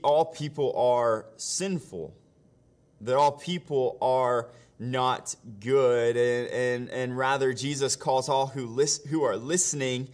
all 0.03 0.25
people 0.25 0.73
are 0.75 1.25
sinful, 1.37 2.13
that 3.01 3.15
all 3.15 3.31
people 3.31 3.97
are 4.01 4.49
not 4.77 5.35
good. 5.61 6.17
And, 6.17 6.49
and, 6.49 6.89
and 6.89 7.17
rather, 7.17 7.53
Jesus 7.53 7.95
calls 7.95 8.27
all 8.27 8.47
who, 8.47 8.65
lis- 8.65 9.05
who 9.05 9.23
are 9.23 9.37
listening 9.37 10.09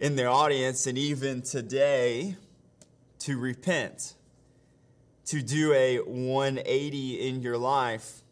in 0.00 0.16
their 0.16 0.28
audience 0.28 0.88
and 0.88 0.98
even 0.98 1.42
today 1.42 2.34
to 3.20 3.38
repent, 3.38 4.14
to 5.26 5.40
do 5.40 5.72
a 5.72 5.98
180 5.98 7.28
in 7.28 7.40
your 7.40 7.56
life 7.56 8.23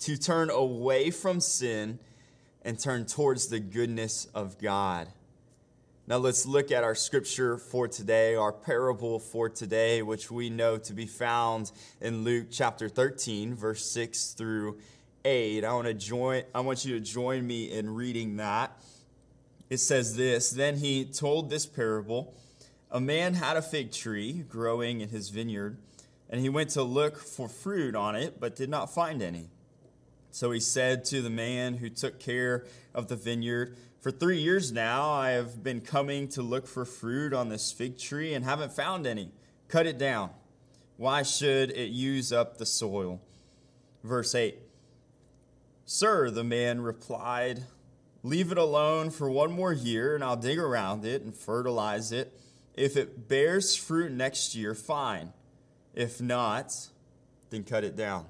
to 0.00 0.16
turn 0.16 0.50
away 0.50 1.10
from 1.10 1.40
sin 1.40 1.98
and 2.62 2.78
turn 2.78 3.06
towards 3.06 3.48
the 3.48 3.60
goodness 3.60 4.26
of 4.34 4.58
God. 4.58 5.08
Now 6.06 6.16
let's 6.16 6.46
look 6.46 6.72
at 6.72 6.84
our 6.84 6.94
scripture 6.94 7.58
for 7.58 7.86
today, 7.86 8.34
our 8.34 8.52
parable 8.52 9.18
for 9.18 9.50
today, 9.50 10.02
which 10.02 10.30
we 10.30 10.48
know 10.48 10.78
to 10.78 10.94
be 10.94 11.06
found 11.06 11.70
in 12.00 12.24
Luke 12.24 12.46
chapter 12.50 12.88
13, 12.88 13.54
verse 13.54 13.84
6 13.90 14.32
through 14.32 14.78
8. 15.24 15.64
I 15.64 15.72
want 15.74 15.86
to 15.86 15.94
join 15.94 16.44
I 16.54 16.60
want 16.60 16.84
you 16.86 16.94
to 16.94 17.00
join 17.00 17.46
me 17.46 17.70
in 17.70 17.94
reading 17.94 18.36
that. 18.36 18.72
It 19.68 19.80
says 19.80 20.16
this, 20.16 20.50
then 20.50 20.78
he 20.78 21.04
told 21.04 21.50
this 21.50 21.66
parable, 21.66 22.34
a 22.90 23.00
man 23.00 23.34
had 23.34 23.58
a 23.58 23.62
fig 23.62 23.92
tree 23.92 24.44
growing 24.48 25.02
in 25.02 25.10
his 25.10 25.28
vineyard, 25.28 25.76
and 26.30 26.40
he 26.40 26.48
went 26.48 26.70
to 26.70 26.82
look 26.82 27.18
for 27.18 27.50
fruit 27.50 27.94
on 27.94 28.16
it, 28.16 28.40
but 28.40 28.56
did 28.56 28.70
not 28.70 28.94
find 28.94 29.20
any. 29.20 29.50
So 30.30 30.50
he 30.50 30.60
said 30.60 31.04
to 31.06 31.22
the 31.22 31.30
man 31.30 31.74
who 31.74 31.88
took 31.88 32.20
care 32.20 32.66
of 32.94 33.08
the 33.08 33.16
vineyard, 33.16 33.76
For 34.00 34.10
three 34.10 34.40
years 34.40 34.72
now 34.72 35.10
I 35.10 35.30
have 35.30 35.62
been 35.62 35.80
coming 35.80 36.28
to 36.28 36.42
look 36.42 36.66
for 36.66 36.84
fruit 36.84 37.32
on 37.32 37.48
this 37.48 37.72
fig 37.72 37.98
tree 37.98 38.34
and 38.34 38.44
haven't 38.44 38.72
found 38.72 39.06
any. 39.06 39.32
Cut 39.68 39.86
it 39.86 39.98
down. 39.98 40.30
Why 40.96 41.22
should 41.22 41.70
it 41.70 41.90
use 41.90 42.32
up 42.32 42.58
the 42.58 42.66
soil? 42.66 43.20
Verse 44.02 44.34
8 44.34 44.58
Sir, 45.84 46.30
the 46.30 46.44
man 46.44 46.82
replied, 46.82 47.64
Leave 48.22 48.52
it 48.52 48.58
alone 48.58 49.10
for 49.10 49.30
one 49.30 49.52
more 49.52 49.72
year, 49.72 50.14
and 50.14 50.24
I'll 50.24 50.36
dig 50.36 50.58
around 50.58 51.04
it 51.04 51.22
and 51.22 51.34
fertilize 51.34 52.12
it. 52.12 52.38
If 52.74 52.96
it 52.96 53.28
bears 53.28 53.74
fruit 53.74 54.12
next 54.12 54.54
year, 54.54 54.74
fine. 54.74 55.32
If 55.94 56.20
not, 56.20 56.88
then 57.50 57.64
cut 57.64 57.84
it 57.84 57.96
down. 57.96 58.26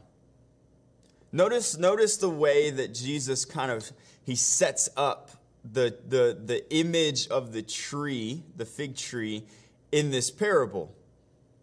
Notice, 1.31 1.77
notice 1.77 2.17
the 2.17 2.31
way 2.31 2.71
that 2.71 2.95
Jesus 2.95 3.45
kind 3.45 3.71
of 3.71 3.91
he 4.25 4.35
sets 4.35 4.89
up 4.97 5.31
the, 5.65 5.97
the, 6.07 6.39
the 6.45 6.75
image 6.75 7.29
of 7.29 7.53
the 7.53 7.63
tree, 7.63 8.43
the 8.57 8.65
fig 8.65 8.97
tree, 8.97 9.45
in 9.91 10.11
this 10.11 10.31
parable. 10.31 10.95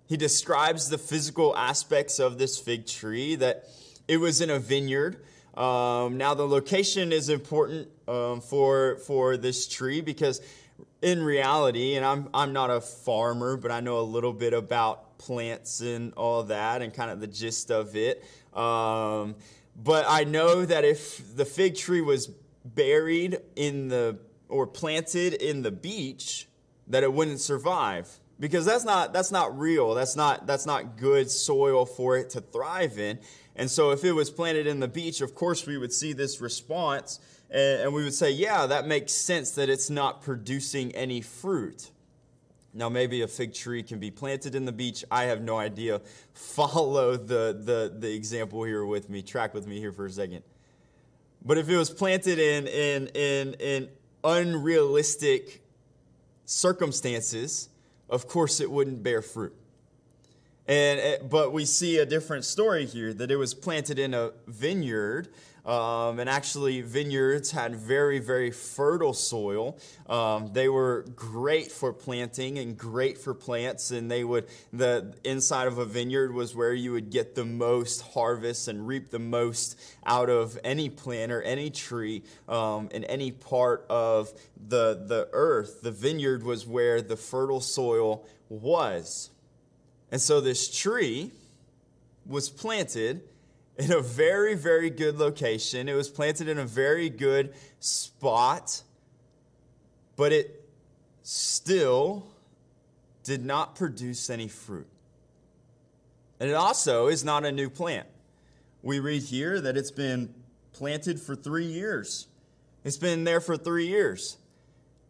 He 0.08 0.18
describes 0.18 0.90
the 0.90 0.98
physical 0.98 1.56
aspects 1.56 2.20
of 2.20 2.38
this 2.38 2.60
fig 2.60 2.88
tree, 2.88 3.36
that 3.36 3.66
it 4.08 4.18
was 4.18 4.42
in 4.42 4.50
a 4.50 4.60
vineyard. 4.60 5.24
Um, 5.56 6.18
now, 6.18 6.34
the 6.34 6.48
location 6.48 7.12
is 7.12 7.30
important 7.30 7.88
um, 8.08 8.42
for, 8.42 8.98
for 9.06 9.38
this 9.38 9.68
tree 9.68 10.02
because, 10.02 10.42
in 11.02 11.24
reality, 11.24 11.96
and 11.96 12.06
I'm, 12.06 12.30
I'm 12.34 12.52
not 12.52 12.70
a 12.70 12.82
farmer, 12.82 13.58
but 13.58 13.72
I 13.72 13.80
know 13.80 14.00
a 14.00 14.02
little 14.02 14.34
bit 14.34 14.54
about 14.54 15.18
plants 15.18 15.82
and 15.82 16.14
all 16.16 16.44
that 16.44 16.82
and 16.82 16.94
kind 16.94 17.10
of 17.10 17.20
the 17.20 17.28
gist 17.28 17.72
of 17.72 17.96
it. 17.96 18.24
Um, 18.56 19.36
but 19.76 20.06
I 20.08 20.24
know 20.24 20.66
that 20.66 20.86
if 20.86 21.36
the 21.36 21.46
fig 21.46 21.76
tree 21.76 22.02
was 22.02 22.30
buried 22.64 23.40
in 23.56 23.90
the 23.90 24.18
or 24.48 24.68
planted 24.68 25.34
in 25.34 25.64
the 25.64 25.72
beach, 25.72 26.48
that 26.88 27.04
it 27.04 27.12
wouldn't 27.12 27.40
survive 27.40 28.20
because 28.40 28.66
that's 28.66 28.84
not 28.84 29.14
that's 29.14 29.32
not 29.32 29.58
real. 29.58 29.94
That's 29.94 30.16
not 30.16 30.48
that's 30.48 30.66
not 30.66 30.98
good 30.98 31.30
soil 31.30 31.86
for 31.86 32.18
it 32.18 32.30
to 32.32 32.42
thrive 32.42 32.98
in. 32.98 33.20
And 33.56 33.70
so 33.70 33.92
if 33.92 34.04
it 34.04 34.12
was 34.12 34.30
planted 34.30 34.68
in 34.68 34.80
the 34.80 34.88
beach, 34.88 35.22
of 35.22 35.34
course 35.36 35.66
we 35.66 35.78
would 35.78 35.94
see 35.94 36.14
this 36.14 36.42
response 36.42 37.20
and, 37.50 37.84
and 37.84 37.94
we 37.94 38.04
would 38.04 38.14
say, 38.14 38.32
yeah, 38.32 38.66
that 38.66 38.88
makes 38.88 39.14
sense 39.14 39.52
that 39.52 39.70
it's 39.70 39.90
not 39.90 40.22
producing 40.22 40.92
any 40.94 41.22
fruit. 41.22 41.92
Now, 42.78 42.90
maybe 42.90 43.22
a 43.22 43.28
fig 43.28 43.54
tree 43.54 43.82
can 43.84 44.00
be 44.00 44.12
planted 44.12 44.54
in 44.54 44.66
the 44.66 44.72
beach. 44.74 45.06
I 45.10 45.24
have 45.24 45.42
no 45.42 45.58
idea. 45.58 46.02
Follow 46.34 47.16
the, 47.16 47.58
the, 47.58 47.96
the 47.98 48.14
example 48.14 48.64
here 48.64 48.86
with 48.86 49.10
me. 49.10 49.22
Track 49.22 49.54
with 49.54 49.66
me 49.66 49.80
here 49.80 49.94
for 49.94 50.06
a 50.06 50.12
second. 50.12 50.44
But 51.44 51.58
if 51.58 51.70
it 51.70 51.78
was 51.78 51.90
planted 51.90 52.38
in, 52.38 52.68
in, 52.68 53.08
in, 53.16 53.54
in 53.60 53.90
unrealistic 54.26 55.62
circumstances, 56.44 57.70
of 58.10 58.28
course 58.28 58.60
it 58.60 58.70
wouldn't 58.70 59.02
bear 59.02 59.22
fruit. 59.22 59.56
And, 60.68 61.00
eh, 61.00 61.18
but 61.30 61.54
we 61.54 61.64
see 61.64 62.00
a 62.00 62.06
different 62.06 62.44
story 62.44 62.86
here 62.86 63.14
that 63.14 63.32
it 63.32 63.38
was 63.38 63.54
planted 63.54 64.00
in 64.00 64.14
a 64.14 64.32
vineyard 64.48 65.30
um, 65.66 66.20
and 66.20 66.30
actually, 66.30 66.82
vineyards 66.82 67.50
had 67.50 67.76
very, 67.76 68.20
very 68.20 68.52
fertile 68.52 69.14
soil. 69.14 69.80
Um, 70.08 70.54
they 70.54 70.70
were 70.70 71.06
great 71.16 71.72
for 71.72 71.92
planting 71.92 72.60
and 72.60 72.78
great 72.78 73.18
for 73.18 73.34
plants. 73.34 73.90
And 73.90 74.10
they 74.10 74.24
would, 74.24 74.48
the 74.72 75.16
inside 75.24 75.68
of 75.68 75.80
a 75.80 75.86
vineyard 75.86 76.34
was 76.34 76.56
where 76.56 76.74
you 76.74 76.92
would 76.92 77.10
get 77.10 77.34
the 77.34 77.46
most 77.46 78.02
harvest 78.02 78.68
and 78.68 78.86
reap 78.86 79.10
the 79.10 79.18
most 79.18 79.80
out 80.06 80.30
of 80.30 80.60
any 80.64 80.88
plant 80.88 81.32
or 81.32 81.42
any 81.42 81.72
tree 81.72 82.22
um, 82.48 82.90
in 82.92 83.04
any 83.06 83.32
part 83.32 83.88
of 83.90 84.32
the, 84.68 85.04
the 85.08 85.28
earth. 85.34 85.82
The 85.82 85.92
vineyard 85.92 86.44
was 86.44 86.68
where 86.68 87.02
the 87.02 87.18
fertile 87.18 87.62
soil 87.62 88.24
was. 88.50 89.32
And 90.12 90.22
so 90.22 90.42
this 90.42 90.80
tree 90.80 91.32
was 92.28 92.50
planted 92.50 93.24
in 93.78 93.92
a 93.92 94.02
very, 94.02 94.56
very 94.56 94.90
good 94.90 95.18
location. 95.18 95.90
It 95.90 95.94
was 95.94 96.10
planted 96.10 96.48
in 96.48 96.58
a 96.58 96.66
very 96.66 97.10
good 97.10 97.54
spot, 97.80 98.84
but 100.16 100.32
it 100.32 100.64
still 101.24 102.28
did 103.24 103.44
not 103.44 103.76
produce 103.76 104.30
any 104.30 104.48
fruit. 104.48 104.88
And 106.40 106.50
it 106.50 106.54
also 106.54 107.08
is 107.08 107.24
not 107.24 107.44
a 107.46 107.52
new 107.52 107.70
plant. 107.70 108.08
We 108.82 109.00
read 109.00 109.24
here 109.24 109.60
that 109.62 109.76
it's 109.78 109.92
been 109.92 110.34
planted 110.74 111.20
for 111.20 111.36
three 111.36 111.66
years. 111.66 112.28
It's 112.84 112.98
been 112.98 113.24
there 113.24 113.42
for 113.42 113.58
three 113.58 113.88
years. 113.88 114.38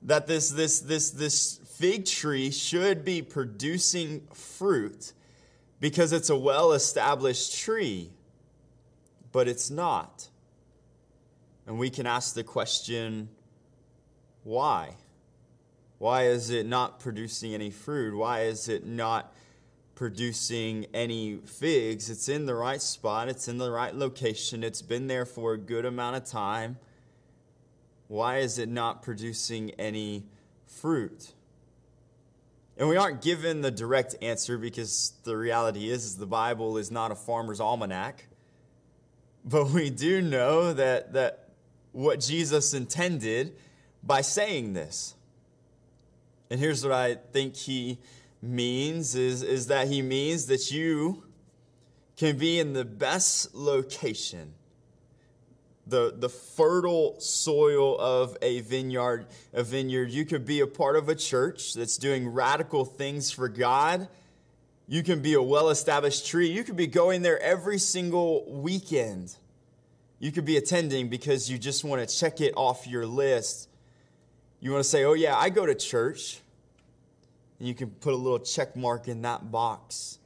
That 0.04 0.28
this, 0.28 0.50
this, 0.50 0.80
this, 0.80 1.12
this 1.12 1.60
fig 1.78 2.06
tree 2.06 2.52
should 2.52 3.04
be 3.04 3.22
producing 3.22 4.22
fruit 4.34 5.14
because 5.80 6.14
it's 6.14 6.30
a 6.30 6.38
well 6.38 6.72
established 6.72 7.60
tree 7.60 8.12
but 9.36 9.50
it's 9.50 9.70
not. 9.70 10.30
And 11.68 11.78
we 11.78 11.90
can 11.90 12.08
ask 12.08 12.36
the 12.36 12.44
question 12.46 13.28
why? 14.46 14.96
Why 15.98 16.28
is 16.28 16.52
it 16.52 16.66
not 16.66 17.02
producing 17.02 17.54
any 17.54 17.70
fruit? 17.70 18.16
Why 18.16 18.44
is 18.44 18.70
it 18.70 18.86
not 18.86 19.36
producing 19.94 20.86
any 20.94 21.36
figs? 21.36 22.10
It's 22.10 22.30
in 22.30 22.46
the 22.46 22.56
right 22.56 22.82
spot, 22.82 23.28
it's 23.28 23.50
in 23.50 23.58
the 23.58 23.70
right 23.70 23.94
location, 23.94 24.64
it's 24.64 24.82
been 24.82 25.08
there 25.08 25.26
for 25.26 25.52
a 25.52 25.58
good 25.58 25.84
amount 25.84 26.16
of 26.16 26.24
time. 26.24 26.78
Why 28.08 28.38
is 28.38 28.58
it 28.58 28.70
not 28.70 29.04
producing 29.04 29.72
any 29.72 30.24
fruit? 30.66 31.34
And 32.78 32.88
we 32.88 32.96
aren't 32.96 33.22
given 33.22 33.60
the 33.60 33.72
direct 33.72 34.16
answer 34.22 34.58
because 34.58 35.12
the 35.26 35.36
reality 35.36 35.90
is, 35.90 36.06
is 36.06 36.16
the 36.16 36.26
Bible 36.26 36.78
is 36.78 36.90
not 36.90 37.12
a 37.12 37.16
farmer's 37.16 37.60
almanac. 37.60 38.28
But 39.46 39.70
we 39.70 39.92
do 39.92 40.22
know 40.22 40.74
that, 40.74 41.14
that 41.14 41.50
what 41.92 42.20
Jesus 42.20 42.74
intended 42.74 43.56
by 44.04 44.22
saying 44.22 44.74
this. 44.74 45.14
And 46.50 46.60
here's 46.60 46.84
what 46.84 46.92
I 46.92 47.16
think 47.32 47.56
he 47.56 48.00
means 48.42 49.16
is, 49.16 49.44
is 49.44 49.68
that 49.68 49.88
he 49.88 50.02
means 50.02 50.48
that 50.48 50.72
you 50.72 51.24
can 52.18 52.38
be 52.38 52.60
in 52.60 52.74
the 52.74 52.86
best 52.86 53.54
location, 53.54 54.54
the, 55.86 56.14
the 56.18 56.30
fertile 56.30 57.20
soil 57.20 58.00
of 58.00 58.38
a 58.42 58.62
vineyard, 58.62 59.28
a 59.54 59.64
vineyard. 59.64 60.10
You 60.10 60.26
could 60.26 60.46
be 60.46 60.62
a 60.62 60.68
part 60.68 60.96
of 60.96 61.10
a 61.10 61.16
church 61.16 61.74
that's 61.74 61.98
doing 61.98 62.30
radical 62.30 62.84
things 62.84 63.32
for 63.32 63.48
God 63.48 64.08
you 64.88 65.04
can 65.04 65.22
be 65.22 65.34
a 65.34 65.42
well 65.42 65.70
established 65.70 66.28
tree. 66.28 66.48
You 66.48 66.64
could 66.64 66.76
be 66.76 66.88
going 66.88 67.22
there 67.22 67.40
every 67.42 67.80
single 67.80 68.46
weekend. 68.48 69.36
You 70.20 70.32
could 70.32 70.46
be 70.46 70.58
attending 70.58 71.10
because 71.10 71.50
you 71.50 71.58
just 71.58 71.84
want 71.84 72.08
to 72.08 72.16
check 72.16 72.40
it 72.40 72.54
off 72.56 72.88
your 72.88 73.06
list. 73.06 73.70
You 74.60 74.72
want 74.72 74.84
to 74.84 74.90
say, 74.90 75.04
oh, 75.04 75.14
yeah, 75.14 75.36
I 75.36 75.50
go 75.50 75.66
to 75.66 75.76
church. 75.76 76.40
And 77.60 77.68
you 77.68 77.74
can 77.74 77.90
put 77.90 78.14
a 78.14 78.18
little 78.18 78.40
check 78.40 78.76
mark 78.76 79.08
in 79.08 79.22
that 79.24 79.52
box. 79.52 80.20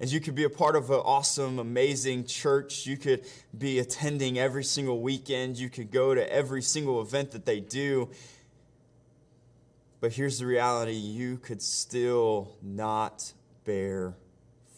And 0.00 0.10
you 0.10 0.20
could 0.20 0.34
be 0.34 0.44
a 0.44 0.50
part 0.50 0.76
of 0.76 0.90
an 0.90 1.00
awesome, 1.04 1.58
amazing 1.58 2.24
church. 2.24 2.86
You 2.86 2.96
could 2.96 3.24
be 3.56 3.80
attending 3.80 4.38
every 4.38 4.62
single 4.62 5.00
weekend. 5.00 5.58
You 5.58 5.68
could 5.68 5.90
go 5.90 6.14
to 6.14 6.32
every 6.32 6.62
single 6.62 7.00
event 7.00 7.32
that 7.32 7.44
they 7.44 7.60
do. 7.60 8.08
But 10.00 10.12
here's 10.12 10.38
the 10.38 10.46
reality 10.46 10.92
you 10.92 11.38
could 11.38 11.60
still 11.60 12.56
not 12.62 13.32
bear 13.64 14.14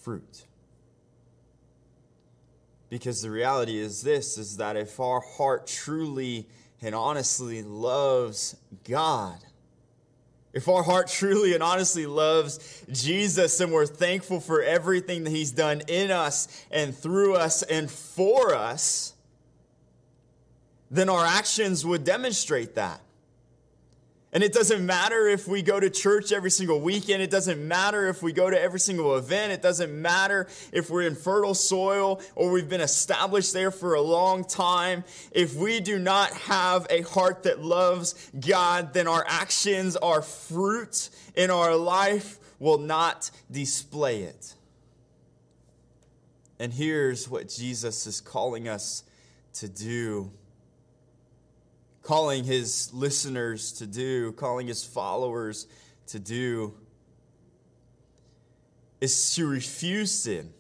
fruit. 0.02 0.46
Because 2.88 3.22
the 3.22 3.30
reality 3.30 3.78
is 3.78 4.02
this 4.02 4.38
is 4.38 4.56
that 4.56 4.76
if 4.76 4.98
our 4.98 5.20
heart 5.20 5.66
truly 5.66 6.48
and 6.82 6.94
honestly 6.94 7.62
loves 7.62 8.56
God, 8.84 9.38
if 10.52 10.68
our 10.68 10.82
heart 10.82 11.06
truly 11.06 11.54
and 11.54 11.62
honestly 11.62 12.06
loves 12.06 12.84
Jesus 12.90 13.60
and 13.60 13.72
we're 13.72 13.86
thankful 13.86 14.40
for 14.40 14.62
everything 14.62 15.22
that 15.24 15.30
He's 15.30 15.52
done 15.52 15.82
in 15.86 16.10
us 16.10 16.64
and 16.72 16.96
through 16.96 17.34
us 17.34 17.62
and 17.62 17.88
for 17.88 18.54
us, 18.54 19.14
then 20.90 21.08
our 21.08 21.24
actions 21.24 21.86
would 21.86 22.02
demonstrate 22.02 22.74
that. 22.74 23.00
And 24.32 24.44
it 24.44 24.52
doesn't 24.52 24.86
matter 24.86 25.26
if 25.26 25.48
we 25.48 25.60
go 25.60 25.80
to 25.80 25.90
church 25.90 26.30
every 26.30 26.52
single 26.52 26.80
weekend. 26.80 27.20
It 27.20 27.30
doesn't 27.30 27.66
matter 27.66 28.06
if 28.06 28.22
we 28.22 28.32
go 28.32 28.48
to 28.48 28.60
every 28.60 28.78
single 28.78 29.16
event. 29.16 29.52
It 29.52 29.60
doesn't 29.60 29.92
matter 29.92 30.46
if 30.72 30.88
we're 30.88 31.02
in 31.02 31.16
fertile 31.16 31.54
soil 31.54 32.20
or 32.36 32.52
we've 32.52 32.68
been 32.68 32.80
established 32.80 33.52
there 33.52 33.72
for 33.72 33.94
a 33.94 34.00
long 34.00 34.44
time. 34.44 35.02
If 35.32 35.56
we 35.56 35.80
do 35.80 35.98
not 35.98 36.32
have 36.32 36.86
a 36.90 37.02
heart 37.02 37.42
that 37.42 37.60
loves 37.60 38.30
God, 38.38 38.94
then 38.94 39.08
our 39.08 39.24
actions, 39.26 39.96
our 39.96 40.22
fruit 40.22 41.10
in 41.34 41.50
our 41.50 41.74
life 41.74 42.38
will 42.60 42.78
not 42.78 43.32
display 43.50 44.22
it. 44.22 44.54
And 46.60 46.72
here's 46.72 47.28
what 47.28 47.48
Jesus 47.48 48.06
is 48.06 48.20
calling 48.20 48.68
us 48.68 49.02
to 49.54 49.68
do 49.68 50.30
calling 52.10 52.42
his 52.42 52.92
listeners 52.92 53.70
to 53.70 53.86
do, 53.86 54.32
calling 54.32 54.66
his 54.66 54.82
followers 54.82 55.68
to 56.08 56.18
do, 56.18 56.74
is 59.00 59.32
to 59.36 59.46
refuse 59.46 60.10
sin 60.10 60.52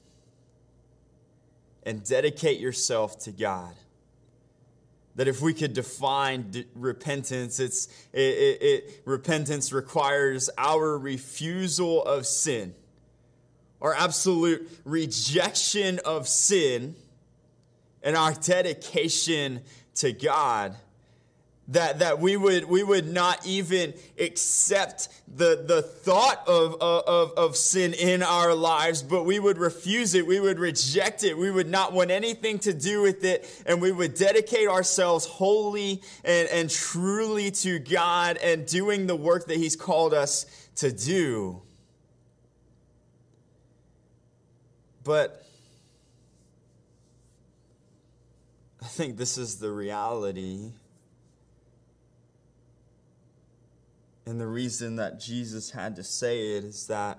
and 1.82 2.04
dedicate 2.04 2.60
yourself 2.60 3.18
to 3.18 3.32
God. 3.32 3.74
That 5.16 5.26
if 5.26 5.42
we 5.42 5.52
could 5.52 5.72
define 5.72 6.52
d- 6.52 6.66
repentance, 6.76 7.58
it's, 7.58 7.88
it, 8.12 8.20
it, 8.20 8.62
it, 8.62 9.02
repentance 9.04 9.72
requires 9.72 10.50
our 10.56 10.96
refusal 10.96 12.04
of 12.04 12.26
sin, 12.26 12.76
our 13.82 13.92
absolute 13.92 14.70
rejection 14.84 15.98
of 16.04 16.28
sin, 16.28 16.94
and 18.04 18.14
our 18.14 18.34
dedication 18.34 19.62
to 19.96 20.12
God 20.12 20.76
that, 21.70 22.00
that 22.00 22.18
we, 22.18 22.36
would, 22.36 22.64
we 22.64 22.82
would 22.82 23.06
not 23.06 23.46
even 23.46 23.94
accept 24.18 25.08
the, 25.28 25.62
the 25.64 25.82
thought 25.82 26.42
of, 26.48 26.74
of, 26.80 27.32
of 27.36 27.56
sin 27.56 27.94
in 27.94 28.24
our 28.24 28.54
lives, 28.54 29.02
but 29.02 29.24
we 29.24 29.38
would 29.38 29.56
refuse 29.56 30.14
it. 30.14 30.26
We 30.26 30.40
would 30.40 30.58
reject 30.58 31.22
it. 31.22 31.38
We 31.38 31.50
would 31.50 31.68
not 31.68 31.92
want 31.92 32.10
anything 32.10 32.58
to 32.60 32.74
do 32.74 33.02
with 33.02 33.24
it. 33.24 33.48
And 33.66 33.80
we 33.80 33.92
would 33.92 34.14
dedicate 34.14 34.66
ourselves 34.66 35.26
wholly 35.26 36.02
and, 36.24 36.48
and 36.48 36.68
truly 36.68 37.52
to 37.52 37.78
God 37.78 38.36
and 38.38 38.66
doing 38.66 39.06
the 39.06 39.16
work 39.16 39.46
that 39.46 39.56
He's 39.56 39.76
called 39.76 40.12
us 40.12 40.46
to 40.76 40.90
do. 40.90 41.62
But 45.04 45.46
I 48.82 48.86
think 48.86 49.16
this 49.16 49.38
is 49.38 49.56
the 49.56 49.70
reality 49.70 50.72
And 54.30 54.40
the 54.40 54.46
reason 54.46 54.94
that 54.94 55.18
Jesus 55.18 55.72
had 55.72 55.96
to 55.96 56.04
say 56.04 56.56
it 56.56 56.62
is 56.62 56.86
that 56.86 57.18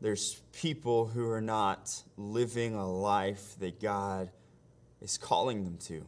there's 0.00 0.40
people 0.58 1.04
who 1.04 1.30
are 1.30 1.42
not 1.42 2.02
living 2.16 2.74
a 2.74 2.90
life 2.90 3.54
that 3.58 3.78
God 3.78 4.30
is 5.02 5.18
calling 5.18 5.64
them 5.64 5.76
to. 5.88 6.06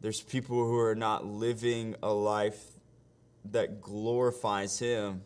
There's 0.00 0.22
people 0.22 0.56
who 0.56 0.78
are 0.78 0.94
not 0.94 1.26
living 1.26 1.96
a 2.02 2.10
life 2.10 2.64
that 3.50 3.82
glorifies 3.82 4.78
Him. 4.78 5.20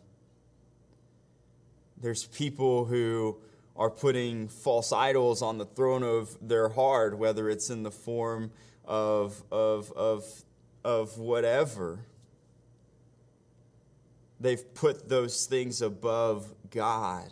There's 2.01 2.25
people 2.25 2.83
who 2.83 3.37
are 3.77 3.89
putting 3.89 4.49
false 4.49 4.91
idols 4.91 5.41
on 5.41 5.57
the 5.57 5.65
throne 5.65 6.03
of 6.03 6.37
their 6.45 6.67
heart, 6.67 7.17
whether 7.17 7.49
it's 7.49 7.69
in 7.69 7.83
the 7.83 7.91
form 7.91 8.51
of, 8.83 9.41
of, 9.53 9.89
of, 9.93 10.25
of 10.83 11.17
whatever. 11.17 12.01
They've 14.39 14.73
put 14.73 15.07
those 15.07 15.45
things 15.45 15.81
above 15.81 16.53
God. 16.69 17.29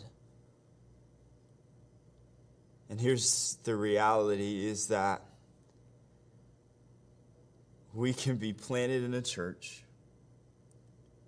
And 2.88 3.00
here's 3.00 3.58
the 3.64 3.76
reality 3.76 4.66
is 4.66 4.88
that 4.88 5.22
we 7.92 8.12
can 8.12 8.36
be 8.36 8.52
planted 8.52 9.04
in 9.04 9.14
a 9.14 9.22
church. 9.22 9.84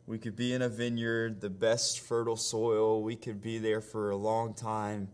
We 0.06 0.18
could 0.18 0.36
be 0.36 0.52
in 0.52 0.62
a 0.62 0.68
vineyard, 0.68 1.40
the 1.40 1.50
best 1.50 2.00
fertile 2.00 2.36
soil. 2.36 3.02
We 3.02 3.16
could 3.16 3.42
be 3.42 3.58
there 3.58 3.80
for 3.80 4.10
a 4.10 4.16
long 4.16 4.54
time. 4.54 5.08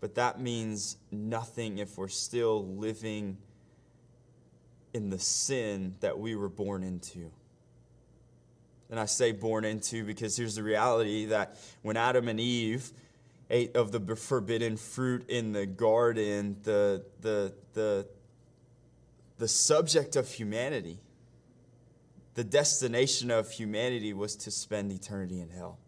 But 0.00 0.16
that 0.16 0.40
means 0.40 0.96
nothing 1.10 1.78
if 1.78 1.96
we're 1.96 2.08
still 2.08 2.66
living 2.66 3.38
in 4.92 5.10
the 5.10 5.18
sin 5.18 5.94
that 6.00 6.18
we 6.18 6.34
were 6.34 6.48
born 6.48 6.82
into. 6.82 7.30
And 8.90 9.00
I 9.00 9.06
say 9.06 9.32
born 9.32 9.64
into 9.64 10.04
because 10.04 10.36
here's 10.36 10.54
the 10.54 10.62
reality 10.62 11.26
that 11.26 11.56
when 11.82 11.96
Adam 11.96 12.28
and 12.28 12.38
Eve 12.38 12.92
ate 13.50 13.74
of 13.76 13.92
the 13.92 14.16
forbidden 14.16 14.76
fruit 14.76 15.28
in 15.28 15.52
the 15.52 15.66
garden, 15.66 16.56
the, 16.62 17.04
the, 17.20 17.52
the, 17.74 18.06
the 19.38 19.48
subject 19.48 20.16
of 20.16 20.30
humanity, 20.30 20.98
the 22.34 22.44
destination 22.44 23.30
of 23.30 23.50
humanity 23.50 24.12
was 24.12 24.36
to 24.36 24.50
spend 24.50 24.92
eternity 24.92 25.40
in 25.40 25.50
hell. 25.50 25.78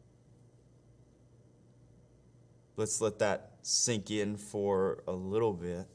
Let's 2.76 3.00
let 3.00 3.18
that 3.18 3.52
sink 3.62 4.10
in 4.10 4.36
for 4.36 5.02
a 5.06 5.12
little 5.12 5.52
bit 5.52 5.86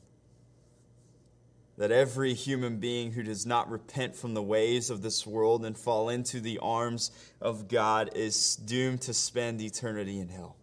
that 1.77 1.91
every 1.91 2.33
human 2.33 2.77
being 2.77 3.11
who 3.11 3.23
does 3.23 3.45
not 3.45 3.69
repent 3.69 4.15
from 4.15 4.33
the 4.33 4.43
ways 4.43 4.89
of 4.89 5.01
this 5.01 5.25
world 5.25 5.65
and 5.65 5.77
fall 5.77 6.09
into 6.09 6.39
the 6.39 6.59
arms 6.59 7.11
of 7.41 7.67
God 7.67 8.11
is 8.15 8.55
doomed 8.55 9.01
to 9.01 9.13
spend 9.13 9.61
eternity 9.61 10.19
in 10.19 10.29
hell. 10.29 10.55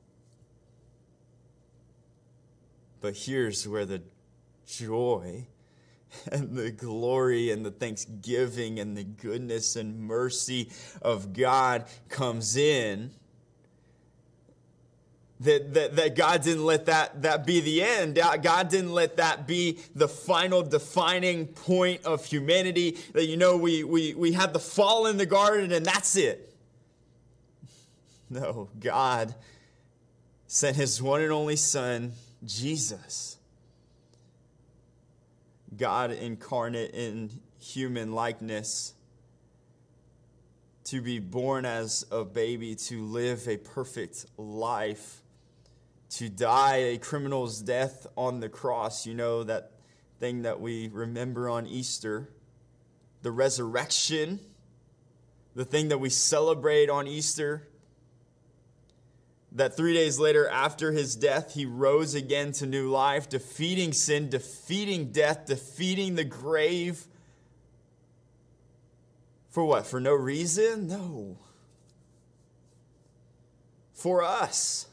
But 3.01 3.17
here's 3.17 3.67
where 3.67 3.87
the 3.87 4.03
joy 4.67 5.47
and 6.33 6.57
the 6.57 6.71
glory 6.71 7.51
and 7.51 7.65
the 7.65 7.71
thanksgiving 7.71 8.79
and 8.79 8.97
the 8.97 9.05
goodness 9.05 9.77
and 9.77 10.01
mercy 10.01 10.71
of 11.03 11.33
God 11.33 11.87
comes 12.09 12.57
in 12.57 13.11
that, 15.41 15.73
that, 15.73 15.97
that 15.97 16.17
God 16.17 16.43
didn't 16.43 16.65
let 16.65 16.87
that, 16.87 17.23
that 17.23 17.47
be 17.47 17.61
the 17.61 17.83
end. 17.83 18.21
God 18.43 18.69
didn't 18.69 18.93
let 18.93 19.17
that 19.17 19.47
be 19.47 19.79
the 19.95 20.07
final 20.07 20.63
defining 20.63 21.47
point 21.47 22.05
of 22.05 22.25
humanity. 22.27 22.99
That, 23.15 23.27
you 23.27 23.39
know, 23.39 23.57
we, 23.57 23.83
we, 23.83 24.15
we 24.15 24.33
had 24.33 24.53
the 24.53 24.59
fall 24.59 25.07
in 25.07 25.17
the 25.17 25.27
garden 25.27 25.73
and 25.73 25.85
that's 25.85 26.17
it. 26.17 26.47
No, 28.33 28.69
God 28.79 29.35
sent 30.47 30.77
his 30.77 31.03
one 31.03 31.21
and 31.21 31.33
only 31.33 31.57
Son, 31.57 32.13
Jesus. 32.45 33.39
God 35.77 36.13
incarnate 36.13 36.93
in 36.95 37.31
human 37.59 38.13
likeness 38.13 38.95
to 40.85 41.01
be 41.01 41.19
born 41.19 41.65
as 41.65 42.07
a 42.13 42.25
baby, 42.25 42.77
to 42.77 43.03
live 43.05 43.49
a 43.49 43.57
perfect 43.57 44.27
life 44.37 45.20
to 46.11 46.29
die 46.29 46.77
a 46.77 46.99
criminal's 46.99 47.61
death 47.61 48.07
on 48.17 48.41
the 48.41 48.49
cross. 48.49 49.07
You 49.07 49.15
know, 49.15 49.45
that 49.45 49.73
thing 50.19 50.43
that 50.43 50.61
we 50.61 50.89
remember 50.89 51.49
on 51.49 51.67
Easter, 51.67 52.29
the 53.23 53.31
resurrection, 53.31 54.41
the 55.55 55.65
thing 55.65 55.89
that 55.89 55.99
we 55.99 56.11
celebrate 56.11 56.91
on 56.91 57.07
Easter. 57.07 57.67
That 59.53 59.77
three 59.77 59.95
days 59.95 60.19
later, 60.19 60.49
after 60.49 60.93
his 60.93 61.17
death, 61.17 61.55
he 61.55 61.67
rose 61.67 62.15
again 62.15 62.53
to 62.53 62.67
new 62.67 62.89
life, 62.89 63.29
defeating 63.29 63.93
sin, 63.93 64.29
defeating 64.29 65.11
death, 65.11 65.47
defeating 65.47 66.15
the 66.15 66.25
grave. 66.25 67.07
For 69.49 69.65
what? 69.65 69.89
For 69.89 70.01
no 70.01 70.15
reason? 70.15 70.87
No. 70.87 71.39
For 73.93 74.23
us 74.23 74.87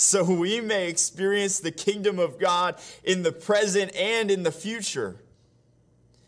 so 0.00 0.24
we 0.24 0.62
may 0.62 0.88
experience 0.88 1.60
the 1.60 1.70
kingdom 1.70 2.18
of 2.18 2.38
God 2.38 2.80
in 3.04 3.22
the 3.22 3.32
present 3.32 3.94
and 3.94 4.30
in 4.30 4.44
the 4.44 4.50
future 4.50 5.16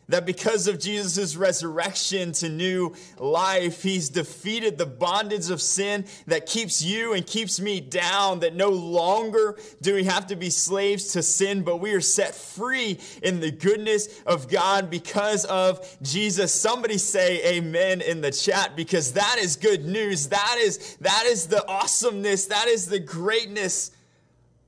that 0.09 0.27
because 0.27 0.67
of 0.67 0.79
Jesus' 0.79 1.37
resurrection 1.37 2.33
to 2.33 2.49
new 2.49 2.95
life, 3.19 3.83
he's 3.83 4.09
defeated 4.09 4.77
the 4.77 4.87
bondage 4.87 5.49
of 5.49 5.61
sin 5.62 6.05
that 6.27 6.47
keeps 6.47 6.83
you 6.83 7.12
and 7.15 7.27
keeps 7.27 7.61
me 7.61 7.81
down, 7.81 8.41
that 8.41 8.55
no 8.55 8.69
longer 8.69 9.57
do 9.81 9.95
we 9.95 10.05
have 10.05 10.27
to 10.27 10.37
be 10.37 10.51
slaves 10.51 11.12
to 11.12 11.23
sin, 11.23 11.62
but 11.62 11.77
we 11.77 11.93
are 11.93 12.01
set 12.01 12.35
free 12.35 12.99
in 13.23 13.41
the 13.41 13.51
goodness 13.51 14.21
of 14.27 14.49
God 14.49 14.91
because 14.91 15.45
of 15.45 15.97
Jesus. 16.03 16.53
Somebody 16.53 16.99
say 16.99 17.57
amen 17.57 18.01
in 18.01 18.21
the 18.21 18.33
chat 18.33 18.75
because 18.75 19.12
that 19.12 19.37
is 19.38 19.57
good 19.57 19.85
news. 19.85 20.29
That 20.29 20.57
is, 20.59 20.97
that 20.97 21.25
is 21.27 21.47
the 21.47 21.67
awesomeness. 21.67 22.47
That 22.47 22.67
is 22.67 22.87
the 22.87 23.01
greatness 23.01 23.93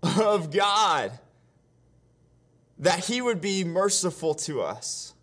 of 0.03 0.53
God. 0.53 1.19
That 2.79 3.05
he 3.05 3.21
would 3.21 3.41
be 3.41 3.65
merciful 3.65 4.35
to 4.35 4.63
us 4.63 5.14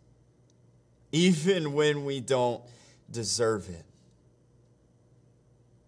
even 1.11 1.73
when 1.73 2.05
we 2.05 2.19
don't 2.19 2.61
deserve 3.09 3.69
it. 3.69 3.85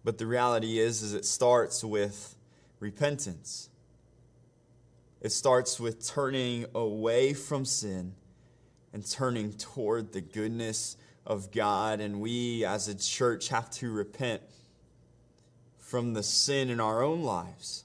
But 0.04 0.18
the 0.18 0.26
reality 0.26 0.78
is, 0.78 1.02
is 1.02 1.14
it 1.14 1.24
starts 1.24 1.82
with 1.82 2.36
repentance. 2.78 3.70
It 5.22 5.32
starts 5.32 5.80
with 5.80 6.06
turning 6.06 6.66
away 6.74 7.32
from 7.32 7.64
sin 7.64 8.12
and 8.92 9.10
turning 9.10 9.54
toward 9.54 10.12
the 10.12 10.20
goodness 10.20 10.98
of 11.26 11.50
God. 11.50 12.00
And 12.00 12.20
we 12.20 12.66
as 12.66 12.88
a 12.88 12.94
church 12.94 13.48
have 13.48 13.70
to 13.72 13.90
repent 13.90 14.42
from 15.78 16.12
the 16.12 16.22
sin 16.22 16.68
in 16.68 16.80
our 16.80 17.02
own 17.02 17.22
lives. 17.22 17.84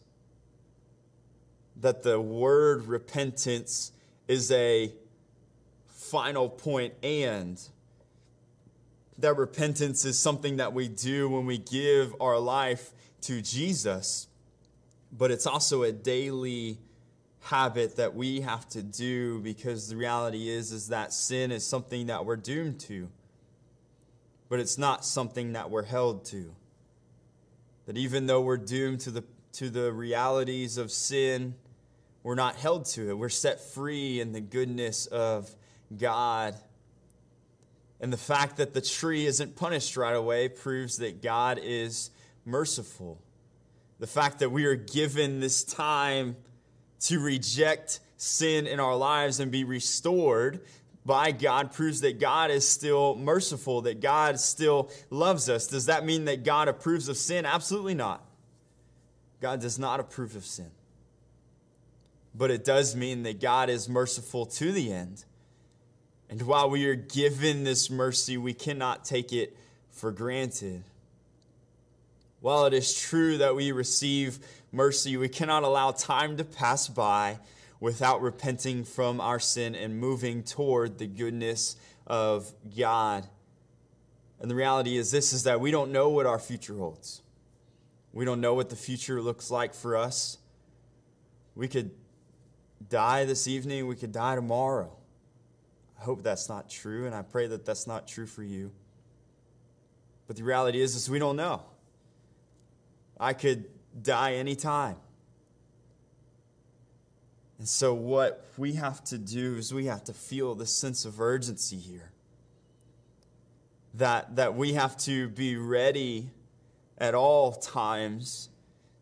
That 1.80 2.04
the 2.04 2.20
word 2.20 2.88
repentance 2.88 3.94
is 4.28 4.52
a 4.52 4.92
final 6.10 6.50
point, 6.50 6.94
and 7.04 7.62
that 9.18 9.36
repentance 9.36 10.06
is 10.06 10.18
something 10.18 10.58
that 10.58 10.74
we 10.74 10.88
do 10.88 11.30
when 11.30 11.46
we 11.46 11.58
give 11.58 12.16
our 12.20 12.40
life 12.40 12.92
to 13.22 13.42
Jesus, 13.42 14.28
but 15.12 15.32
it's 15.32 15.46
also 15.46 15.84
a 15.84 15.92
daily 15.92 16.78
habit 17.42 17.96
that 17.98 18.16
we 18.16 18.42
have 18.42 18.68
to 18.70 18.82
do 18.82 19.40
because 19.40 19.88
the 19.88 19.96
reality 19.96 20.50
is 20.50 20.72
is 20.72 20.90
that 20.90 21.14
sin 21.14 21.52
is 21.52 21.66
something 21.66 22.08
that 22.08 22.26
we're 22.26 22.36
doomed 22.36 22.78
to 22.78 23.10
but 24.50 24.60
it's 24.60 24.78
not 24.78 25.06
something 25.06 25.54
that 25.54 25.70
we're 25.70 25.84
held 25.84 26.26
to. 26.26 26.54
That 27.86 27.98
even 27.98 28.26
though 28.26 28.42
we're 28.42 28.58
doomed 28.58 29.00
to 29.02 29.12
the 29.12 29.24
to 29.54 29.70
the 29.70 29.92
realities 29.94 30.78
of 30.78 30.92
sin 30.92 31.56
we're 32.22 32.36
not 32.36 32.58
held 32.58 32.86
to 32.86 33.10
it. 33.10 33.18
We're 33.18 33.30
set 33.30 33.62
free 33.62 34.20
in 34.20 34.34
the 34.34 34.42
goodness 34.42 35.06
of 35.06 35.56
God. 35.96 36.56
And 38.00 38.14
the 38.14 38.18
fact 38.18 38.58
that 38.58 38.74
the 38.74 38.82
tree 38.82 39.26
isn't 39.26 39.56
punished 39.56 39.98
right 39.98 40.16
away 40.16 40.48
proves 40.50 40.98
that 40.98 41.22
God 41.22 41.60
is 41.62 42.12
merciful. 42.46 43.22
The 44.00 44.08
fact 44.08 44.40
that 44.40 44.52
we 44.52 44.66
are 44.66 44.76
given 44.76 45.40
this 45.40 45.64
time 45.64 46.38
to 47.02 47.20
reject 47.20 48.00
sin 48.18 48.68
in 48.68 48.80
our 48.80 48.96
lives 48.96 49.40
and 49.40 49.52
be 49.52 49.64
restored 49.64 50.62
by 51.06 51.32
God 51.32 51.74
proves 51.74 52.02
that 52.02 52.20
God 52.20 52.52
is 52.52 52.68
still 52.68 53.16
merciful, 53.16 53.82
that 53.82 54.00
God 54.00 54.40
still 54.40 54.92
loves 55.10 55.50
us. 55.50 55.68
Does 55.68 55.88
that 55.88 56.06
mean 56.06 56.26
that 56.26 56.44
God 56.44 56.68
approves 56.68 57.10
of 57.10 57.18
sin? 57.18 57.46
Absolutely 57.46 57.96
not. 57.96 58.24
God 59.42 59.62
does 59.62 59.80
not 59.80 60.00
approve 60.00 60.36
of 60.36 60.46
sin. 60.46 60.70
But 62.36 62.52
it 62.52 62.64
does 62.64 62.96
mean 62.96 63.24
that 63.24 63.42
God 63.42 63.70
is 63.70 63.90
merciful 63.90 64.46
to 64.46 64.72
the 64.72 64.92
end. 64.92 65.26
And 66.30 66.44
while 66.44 66.70
we 66.70 66.86
are 66.86 66.96
given 66.96 67.64
this 67.64 67.90
mercy, 67.90 68.38
we 68.38 68.54
cannot 68.54 69.04
take 69.04 69.34
it 69.34 69.58
for 69.90 70.12
granted. 70.12 70.84
While 72.40 72.66
it 72.66 72.74
is 72.74 72.94
true 72.94 73.38
that 73.40 73.56
we 73.56 73.72
receive 73.72 74.40
mercy, 74.72 75.18
we 75.18 75.28
cannot 75.28 75.64
allow 75.64 75.92
time 75.92 76.38
to 76.38 76.44
pass 76.44 76.88
by 76.88 77.40
without 77.80 78.22
repenting 78.22 78.84
from 78.84 79.20
our 79.20 79.40
sin 79.40 79.74
and 79.74 80.00
moving 80.00 80.44
toward 80.44 81.00
the 81.00 81.08
goodness 81.08 81.76
of 82.06 82.54
God. 82.78 83.28
And 84.40 84.50
the 84.52 84.56
reality 84.56 84.98
is 84.98 85.12
this 85.12 85.34
is 85.34 85.44
that 85.44 85.60
we 85.60 85.72
don't 85.72 85.92
know 85.92 86.10
what 86.10 86.26
our 86.26 86.40
future 86.40 86.76
holds. 86.76 87.22
We 88.14 88.24
don't 88.24 88.42
know 88.42 88.54
what 88.54 88.70
the 88.70 88.76
future 88.76 89.22
looks 89.22 89.52
like 89.52 89.74
for 89.74 89.98
us. 89.98 90.38
We 91.56 91.68
could 91.68 91.92
die 92.88 93.26
this 93.26 93.48
evening, 93.48 93.88
we 93.88 93.96
could 93.96 94.12
die 94.12 94.36
tomorrow. 94.36 94.99
I 96.00 96.04
hope 96.04 96.24
that's 96.24 96.48
not 96.48 96.70
true, 96.70 97.06
and 97.06 97.14
I 97.14 97.24
pray 97.24 97.48
that 97.48 97.66
that's 97.66 97.86
not 97.86 98.08
true 98.08 98.26
for 98.26 98.44
you. 98.44 98.72
But 100.28 100.38
the 100.38 100.44
reality 100.44 100.80
is, 100.80 100.96
is 100.96 101.10
we 101.10 101.20
don't 101.20 101.36
know. 101.36 101.64
I 103.20 103.34
could 103.34 103.66
die 104.02 104.36
anytime. 104.36 104.96
And 107.58 107.68
so, 107.68 107.94
what 107.94 108.46
we 108.58 108.74
have 108.74 109.04
to 109.06 109.18
do 109.18 109.56
is 109.56 109.74
we 109.74 109.88
have 109.88 110.06
to 110.06 110.14
feel 110.14 110.56
the 110.56 110.66
sense 110.66 111.04
of 111.04 111.20
urgency 111.20 111.76
here. 111.76 112.12
That, 113.96 114.38
that 114.38 114.56
we 114.56 114.74
have 114.74 114.96
to 115.00 115.28
be 115.28 115.58
ready 115.58 116.30
at 116.98 117.16
all 117.16 117.52
times 117.52 118.50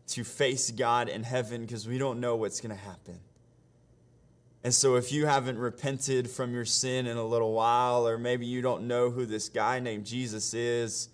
to 0.08 0.24
face 0.24 0.72
God 0.72 1.08
in 1.08 1.22
heaven 1.22 1.60
because 1.60 1.86
we 1.86 1.98
don't 1.98 2.18
know 2.18 2.34
what's 2.34 2.60
going 2.60 2.74
to 2.74 2.82
happen. 2.82 3.20
And 4.64 4.74
so, 4.74 4.96
if 4.96 5.12
you 5.12 5.26
haven't 5.26 5.58
repented 5.58 6.28
from 6.28 6.52
your 6.52 6.64
sin 6.64 7.06
in 7.06 7.16
a 7.16 7.24
little 7.24 7.52
while, 7.52 8.08
or 8.08 8.18
maybe 8.18 8.44
you 8.44 8.60
don't 8.60 8.88
know 8.88 9.10
who 9.10 9.24
this 9.24 9.48
guy 9.48 9.78
named 9.78 10.04
Jesus 10.04 10.52
is, 10.52 11.08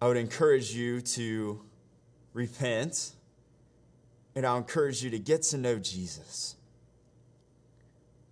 I 0.00 0.08
would 0.08 0.18
encourage 0.18 0.72
you 0.72 1.00
to 1.00 1.62
repent 2.34 3.12
and 4.34 4.44
I'll 4.44 4.58
encourage 4.58 5.02
you 5.02 5.10
to 5.10 5.18
get 5.18 5.42
to 5.42 5.56
know 5.56 5.78
Jesus 5.78 6.56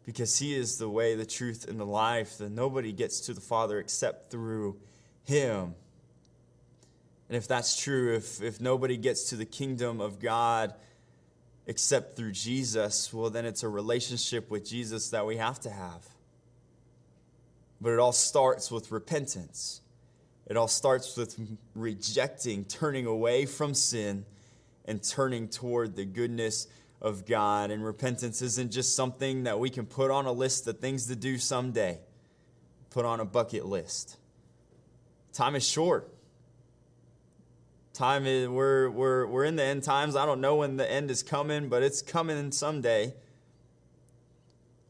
because 0.04 0.38
he 0.38 0.54
is 0.54 0.78
the 0.78 0.88
way, 0.88 1.14
the 1.14 1.24
truth, 1.24 1.68
and 1.68 1.78
the 1.78 1.86
life 1.86 2.38
that 2.38 2.50
nobody 2.50 2.92
gets 2.92 3.20
to 3.20 3.34
the 3.34 3.40
Father 3.40 3.78
except 3.78 4.30
through 4.30 4.76
him. 5.24 5.74
And 7.28 7.36
if 7.36 7.46
that's 7.46 7.80
true, 7.80 8.16
if, 8.16 8.42
if 8.42 8.60
nobody 8.60 8.96
gets 8.96 9.30
to 9.30 9.36
the 9.36 9.44
kingdom 9.44 10.00
of 10.00 10.18
God 10.18 10.74
except 11.66 12.16
through 12.16 12.32
Jesus, 12.32 13.12
well, 13.12 13.30
then 13.30 13.44
it's 13.44 13.62
a 13.62 13.68
relationship 13.68 14.50
with 14.50 14.64
Jesus 14.66 15.10
that 15.10 15.26
we 15.26 15.36
have 15.36 15.60
to 15.60 15.70
have. 15.70 16.06
But 17.80 17.90
it 17.90 17.98
all 17.98 18.12
starts 18.12 18.70
with 18.70 18.90
repentance. 18.92 19.80
It 20.46 20.56
all 20.56 20.68
starts 20.68 21.16
with 21.16 21.38
rejecting, 21.74 22.64
turning 22.64 23.06
away 23.06 23.46
from 23.46 23.74
sin 23.74 24.24
and 24.84 25.02
turning 25.02 25.48
toward 25.48 25.96
the 25.96 26.04
goodness 26.04 26.66
of 27.00 27.26
God. 27.26 27.70
And 27.70 27.84
repentance 27.84 28.42
isn't 28.42 28.72
just 28.72 28.96
something 28.96 29.44
that 29.44 29.58
we 29.58 29.70
can 29.70 29.86
put 29.86 30.10
on 30.10 30.26
a 30.26 30.32
list 30.32 30.66
of 30.66 30.78
things 30.78 31.06
to 31.06 31.16
do 31.16 31.38
someday, 31.38 32.00
put 32.90 33.04
on 33.04 33.20
a 33.20 33.24
bucket 33.24 33.66
list. 33.66 34.16
Time 35.32 35.54
is 35.54 35.66
short. 35.66 36.11
Time 37.92 38.24
is, 38.24 38.48
we're, 38.48 38.88
we're, 38.88 39.26
we're 39.26 39.44
in 39.44 39.56
the 39.56 39.62
end 39.62 39.82
times. 39.82 40.16
I 40.16 40.24
don't 40.24 40.40
know 40.40 40.56
when 40.56 40.76
the 40.76 40.90
end 40.90 41.10
is 41.10 41.22
coming, 41.22 41.68
but 41.68 41.82
it's 41.82 42.00
coming 42.00 42.50
someday. 42.50 43.12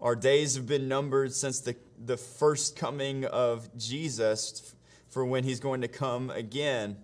Our 0.01 0.15
days 0.15 0.55
have 0.55 0.67
been 0.67 0.87
numbered 0.87 1.33
since 1.33 1.61
the, 1.61 1.77
the 2.05 2.17
first 2.17 2.77
coming 2.77 3.25
of 3.25 3.77
Jesus 3.77 4.75
for 5.09 5.25
when 5.25 5.43
he's 5.43 5.59
going 5.59 5.81
to 5.81 5.89
come 5.89 6.31
again. 6.31 6.97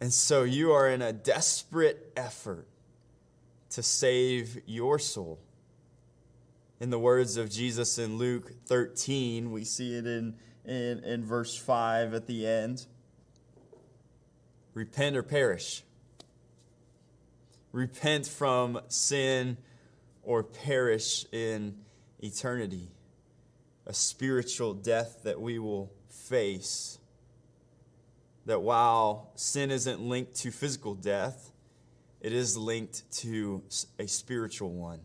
And 0.00 0.12
so 0.12 0.42
you 0.42 0.72
are 0.72 0.88
in 0.88 1.00
a 1.00 1.12
desperate 1.12 2.12
effort 2.16 2.66
to 3.70 3.82
save 3.82 4.62
your 4.66 4.98
soul. 4.98 5.38
In 6.80 6.90
the 6.90 6.98
words 6.98 7.36
of 7.36 7.50
Jesus 7.50 7.98
in 7.98 8.18
Luke 8.18 8.52
13, 8.66 9.52
we 9.52 9.64
see 9.64 9.94
it 9.94 10.06
in, 10.06 10.34
in, 10.64 11.04
in 11.04 11.24
verse 11.24 11.56
5 11.56 12.14
at 12.14 12.26
the 12.26 12.46
end 12.46 12.86
repent 14.78 15.16
or 15.16 15.24
perish. 15.24 15.82
Repent 17.72 18.26
from 18.26 18.80
sin 18.86 19.56
or 20.22 20.44
perish 20.44 21.26
in 21.32 21.74
eternity. 22.20 22.88
A 23.86 23.92
spiritual 23.92 24.74
death 24.74 25.24
that 25.24 25.40
we 25.40 25.58
will 25.58 25.92
face 26.08 26.98
that 28.46 28.62
while 28.62 29.32
sin 29.34 29.70
isn't 29.70 30.00
linked 30.00 30.34
to 30.36 30.50
physical 30.50 30.94
death, 30.94 31.50
it 32.20 32.32
is 32.32 32.56
linked 32.56 33.10
to 33.10 33.62
a 33.98 34.06
spiritual 34.06 34.70
one. 34.70 35.00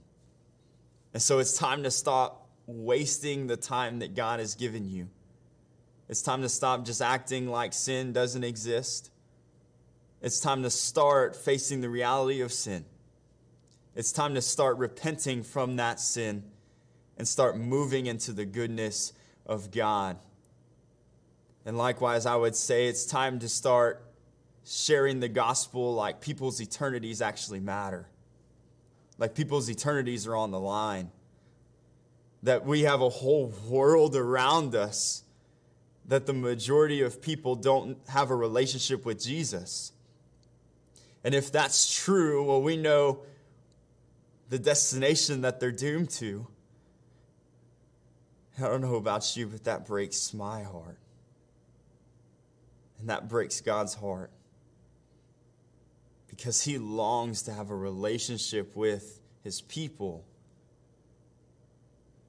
And 1.14 1.22
so 1.22 1.40
it's 1.40 1.58
time 1.58 1.84
to 1.84 1.92
stop 1.92 2.48
wasting 2.68 3.48
the 3.48 3.58
time 3.58 4.00
that 4.00 4.16
God 4.16 4.40
has 4.40 4.56
given 4.56 4.88
you. 4.88 5.10
It's 6.10 6.22
time 6.22 6.44
to 6.44 6.50
stop 6.50 6.86
just 6.86 7.02
acting 7.02 7.48
like 7.48 7.74
sin 7.74 8.14
doesn't 8.14 8.44
exist. 8.44 9.10
It's 10.24 10.40
time 10.40 10.64
to 10.64 10.70
start 10.70 11.36
facing 11.36 11.82
the 11.82 11.90
reality 11.90 12.40
of 12.40 12.54
sin. 12.54 12.86
It's 13.94 14.14
time 14.14 14.36
to 14.36 14.42
start 14.42 14.78
repenting 14.78 15.44
from 15.44 15.76
that 15.76 16.00
sin 16.00 16.44
and 17.18 17.28
start 17.28 17.58
moving 17.58 18.06
into 18.06 18.32
the 18.32 18.46
goodness 18.46 19.12
of 19.46 19.70
God. 19.70 20.18
And 21.66 21.78
likewise, 21.78 22.26
I 22.26 22.38
would 22.38 22.56
say 22.56 22.88
it's 22.88 23.06
time 23.06 23.40
to 23.40 23.50
start 23.50 24.02
sharing 24.66 25.20
the 25.20 25.28
gospel 25.28 25.94
like 25.94 26.22
people's 26.22 26.62
eternities 26.62 27.22
actually 27.22 27.60
matter. 27.60 28.08
Like 29.18 29.36
people's 29.36 29.70
eternities 29.70 30.26
are 30.26 30.38
on 30.38 30.52
the 30.52 30.60
line. 30.60 31.12
That 32.44 32.66
we 32.66 32.84
have 32.84 33.02
a 33.02 33.10
whole 33.10 33.54
world 33.68 34.16
around 34.16 34.74
us 34.74 35.24
that 36.06 36.26
the 36.26 36.34
majority 36.34 37.02
of 37.02 37.22
people 37.22 37.56
don't 37.56 37.98
have 38.08 38.32
a 38.32 38.36
relationship 38.36 39.06
with 39.06 39.22
Jesus. 39.22 39.93
And 41.24 41.34
if 41.34 41.52
that's 41.52 41.94
true, 41.94 42.46
well, 42.46 42.62
we 42.62 42.76
know 42.76 43.20
the 44.50 44.60
destination 44.60 45.42
that 45.42 45.60
they're 45.60 45.72
doomed 45.72 46.10
to. 46.12 46.48
I 48.60 48.64
don't 48.64 48.82
know 48.82 48.96
about 48.96 49.36
you, 49.36 49.48
but 49.48 49.64
that 49.64 49.86
breaks 49.86 50.34
my 50.34 50.64
heart. 50.64 51.00
And 53.00 53.10
that 53.10 53.28
breaks 53.28 53.62
God's 53.62 53.96
heart 53.96 54.32
because 56.28 56.64
he 56.64 56.78
longs 56.78 57.44
to 57.44 57.54
have 57.54 57.70
a 57.70 57.76
relationship 57.76 58.76
with 58.76 59.20
his 59.44 59.62
people. 59.62 60.26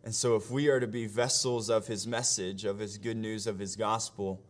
And 0.05 0.15
so, 0.15 0.37
if 0.37 0.51
we 0.51 0.69
are 0.69 0.81
to 0.81 0.87
be 0.87 1.07
vessels 1.07 1.71
of 1.71 1.87
his 1.87 2.07
message, 2.07 2.65
of 2.65 2.79
his 2.79 2.99
good 2.99 3.17
news, 3.17 3.47
of 3.47 3.59
his 3.59 3.77
gospel, 3.77 4.43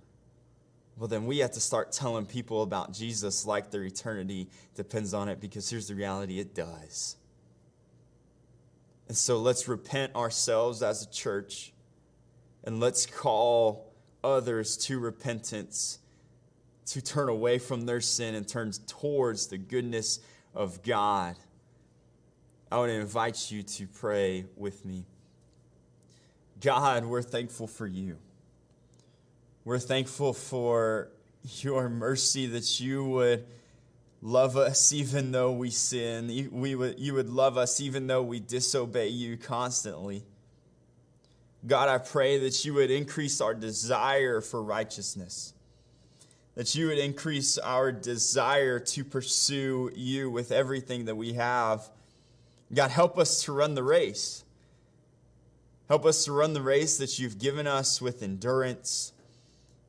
well, 0.96 1.08
then 1.08 1.26
we 1.26 1.38
have 1.38 1.52
to 1.52 1.60
start 1.60 1.90
telling 1.90 2.24
people 2.24 2.62
about 2.62 2.92
Jesus 2.92 3.44
like 3.44 3.70
their 3.70 3.82
eternity 3.82 4.48
depends 4.74 5.12
on 5.12 5.28
it 5.28 5.40
because 5.40 5.68
here's 5.68 5.88
the 5.88 5.94
reality 5.94 6.38
it 6.38 6.54
does. 6.54 7.16
And 9.08 9.16
so, 9.16 9.38
let's 9.38 9.68
repent 9.68 10.14
ourselves 10.14 10.82
as 10.82 11.02
a 11.02 11.10
church 11.10 11.72
and 12.62 12.80
let's 12.80 13.06
call 13.06 13.92
others 14.22 14.76
to 14.76 14.98
repentance 14.98 15.98
to 16.86 17.02
turn 17.02 17.28
away 17.28 17.58
from 17.58 17.86
their 17.86 18.00
sin 18.00 18.34
and 18.34 18.46
turn 18.46 18.72
towards 18.86 19.48
the 19.48 19.58
goodness 19.58 20.20
of 20.54 20.82
God. 20.82 21.36
I 22.70 22.78
want 22.78 22.90
to 22.90 23.00
invite 23.00 23.50
you 23.50 23.62
to 23.62 23.86
pray 23.86 24.46
with 24.56 24.84
me. 24.84 25.04
God, 26.60 27.04
we're 27.04 27.22
thankful 27.22 27.66
for 27.66 27.86
you. 27.86 28.18
We're 29.64 29.78
thankful 29.78 30.34
for 30.34 31.08
your 31.42 31.88
mercy 31.88 32.46
that 32.48 32.80
you 32.80 33.02
would 33.04 33.46
love 34.20 34.58
us 34.58 34.92
even 34.92 35.32
though 35.32 35.52
we 35.52 35.70
sin. 35.70 36.50
We 36.52 36.74
would, 36.74 37.00
you 37.00 37.14
would 37.14 37.30
love 37.30 37.56
us 37.56 37.80
even 37.80 38.06
though 38.06 38.22
we 38.22 38.40
disobey 38.40 39.08
you 39.08 39.38
constantly. 39.38 40.22
God, 41.66 41.88
I 41.88 41.96
pray 41.96 42.38
that 42.40 42.62
you 42.66 42.74
would 42.74 42.90
increase 42.90 43.40
our 43.40 43.54
desire 43.54 44.42
for 44.42 44.62
righteousness, 44.62 45.54
that 46.56 46.74
you 46.74 46.88
would 46.88 46.98
increase 46.98 47.56
our 47.56 47.90
desire 47.90 48.78
to 48.78 49.02
pursue 49.02 49.90
you 49.94 50.28
with 50.28 50.52
everything 50.52 51.06
that 51.06 51.16
we 51.16 51.32
have. 51.32 51.88
God, 52.74 52.90
help 52.90 53.18
us 53.18 53.44
to 53.44 53.52
run 53.52 53.74
the 53.74 53.82
race. 53.82 54.44
Help 55.88 56.04
us 56.04 56.26
to 56.26 56.32
run 56.32 56.52
the 56.52 56.60
race 56.60 56.98
that 56.98 57.18
you've 57.18 57.38
given 57.38 57.66
us 57.66 58.02
with 58.02 58.22
endurance, 58.22 59.13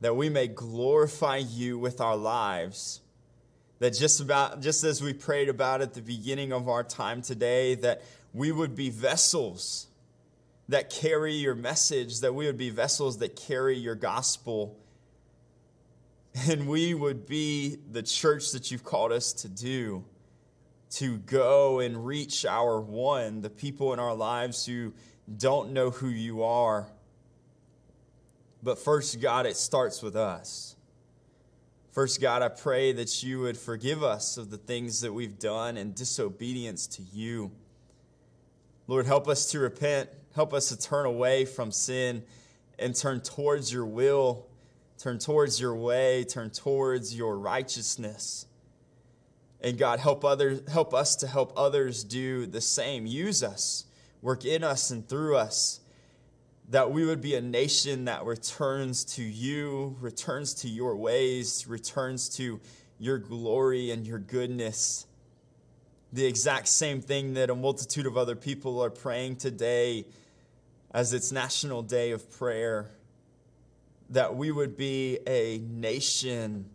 that 0.00 0.16
we 0.16 0.28
may 0.28 0.46
glorify 0.48 1.38
you 1.38 1.78
with 1.78 2.00
our 2.00 2.16
lives. 2.16 3.00
That 3.78 3.94
just 3.94 4.20
about 4.20 4.62
just 4.62 4.84
as 4.84 5.02
we 5.02 5.12
prayed 5.12 5.48
about 5.48 5.82
at 5.82 5.94
the 5.94 6.00
beginning 6.00 6.52
of 6.52 6.68
our 6.68 6.82
time 6.82 7.20
today, 7.22 7.74
that 7.76 8.02
we 8.32 8.50
would 8.52 8.74
be 8.74 8.90
vessels 8.90 9.88
that 10.68 10.90
carry 10.90 11.34
your 11.34 11.54
message, 11.54 12.20
that 12.20 12.34
we 12.34 12.46
would 12.46 12.56
be 12.56 12.70
vessels 12.70 13.18
that 13.18 13.36
carry 13.36 13.76
your 13.76 13.94
gospel. 13.94 14.78
And 16.48 16.68
we 16.68 16.92
would 16.92 17.26
be 17.26 17.78
the 17.90 18.02
church 18.02 18.52
that 18.52 18.70
you've 18.70 18.84
called 18.84 19.10
us 19.10 19.32
to 19.34 19.48
do, 19.48 20.04
to 20.90 21.16
go 21.18 21.78
and 21.78 22.04
reach 22.04 22.44
our 22.44 22.78
one, 22.78 23.40
the 23.40 23.48
people 23.48 23.94
in 23.94 23.98
our 23.98 24.14
lives 24.14 24.66
who 24.66 24.92
don't 25.34 25.72
know 25.72 25.90
who 25.90 26.08
you 26.08 26.42
are. 26.42 26.88
But 28.62 28.78
first, 28.78 29.20
God, 29.20 29.46
it 29.46 29.56
starts 29.56 30.02
with 30.02 30.16
us. 30.16 30.76
First, 31.92 32.20
God, 32.20 32.42
I 32.42 32.48
pray 32.48 32.92
that 32.92 33.22
you 33.22 33.40
would 33.40 33.56
forgive 33.56 34.02
us 34.02 34.36
of 34.36 34.50
the 34.50 34.58
things 34.58 35.00
that 35.00 35.12
we've 35.12 35.38
done 35.38 35.76
in 35.76 35.92
disobedience 35.92 36.86
to 36.88 37.02
you. 37.12 37.52
Lord, 38.86 39.06
help 39.06 39.28
us 39.28 39.50
to 39.52 39.58
repent 39.58 40.10
Help 40.36 40.52
us 40.52 40.68
to 40.68 40.78
turn 40.78 41.06
away 41.06 41.46
from 41.46 41.72
sin 41.72 42.22
and 42.78 42.94
turn 42.94 43.22
towards 43.22 43.72
your 43.72 43.86
will, 43.86 44.46
turn 44.98 45.18
towards 45.18 45.58
your 45.58 45.74
way, 45.74 46.24
turn 46.24 46.50
towards 46.50 47.16
your 47.16 47.38
righteousness. 47.38 48.44
And 49.62 49.78
God, 49.78 49.98
help 49.98 50.26
others 50.26 50.60
help 50.70 50.92
us 50.92 51.16
to 51.16 51.26
help 51.26 51.54
others 51.56 52.04
do 52.04 52.44
the 52.44 52.60
same. 52.60 53.06
Use 53.06 53.42
us, 53.42 53.86
work 54.20 54.44
in 54.44 54.62
us 54.62 54.90
and 54.90 55.08
through 55.08 55.36
us. 55.36 55.80
That 56.70 56.90
we 56.90 57.04
would 57.04 57.20
be 57.20 57.36
a 57.36 57.40
nation 57.40 58.06
that 58.06 58.24
returns 58.24 59.04
to 59.16 59.22
you, 59.22 59.96
returns 60.00 60.54
to 60.54 60.68
your 60.68 60.96
ways, 60.96 61.66
returns 61.68 62.28
to 62.36 62.60
your 62.98 63.18
glory 63.18 63.90
and 63.90 64.06
your 64.06 64.18
goodness. 64.18 65.06
The 66.12 66.26
exact 66.26 66.68
same 66.68 67.00
thing 67.00 67.34
that 67.34 67.50
a 67.50 67.54
multitude 67.54 68.06
of 68.06 68.16
other 68.16 68.34
people 68.34 68.82
are 68.82 68.90
praying 68.90 69.36
today 69.36 70.06
as 70.92 71.12
its 71.12 71.30
National 71.30 71.82
Day 71.82 72.10
of 72.12 72.30
Prayer, 72.32 72.90
that 74.10 74.34
we 74.34 74.50
would 74.50 74.76
be 74.76 75.18
a 75.26 75.58
nation 75.58 76.70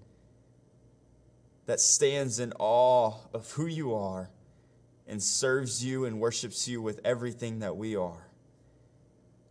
that 1.66 1.80
stands 1.80 2.40
in 2.40 2.54
awe 2.60 3.14
of 3.34 3.52
who 3.52 3.66
you 3.66 3.94
are 3.94 4.30
and 5.08 5.22
serves 5.22 5.84
you 5.84 6.06
and 6.06 6.20
worships 6.20 6.68
you 6.68 6.82
with 6.82 7.00
everything 7.04 7.60
that 7.60 7.76
we 7.76 7.96
are. 7.96 8.31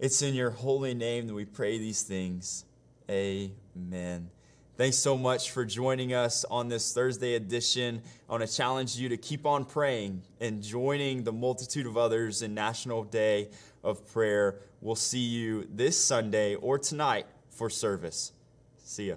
It's 0.00 0.22
in 0.22 0.32
your 0.32 0.48
holy 0.48 0.94
name 0.94 1.26
that 1.26 1.34
we 1.34 1.44
pray 1.44 1.76
these 1.76 2.02
things. 2.02 2.64
Amen. 3.10 4.30
Thanks 4.78 4.96
so 4.96 5.14
much 5.14 5.50
for 5.50 5.66
joining 5.66 6.14
us 6.14 6.46
on 6.50 6.68
this 6.68 6.94
Thursday 6.94 7.34
edition. 7.34 8.00
I 8.26 8.32
want 8.32 8.48
to 8.48 8.56
challenge 8.56 8.96
you 8.96 9.10
to 9.10 9.18
keep 9.18 9.44
on 9.44 9.66
praying 9.66 10.22
and 10.40 10.62
joining 10.62 11.22
the 11.22 11.32
multitude 11.32 11.84
of 11.84 11.98
others 11.98 12.40
in 12.40 12.54
National 12.54 13.04
Day 13.04 13.50
of 13.84 14.10
Prayer. 14.10 14.60
We'll 14.80 14.94
see 14.94 15.18
you 15.18 15.68
this 15.70 16.02
Sunday 16.02 16.54
or 16.54 16.78
tonight 16.78 17.26
for 17.50 17.68
service. 17.68 18.32
See 18.82 19.08
ya. 19.08 19.16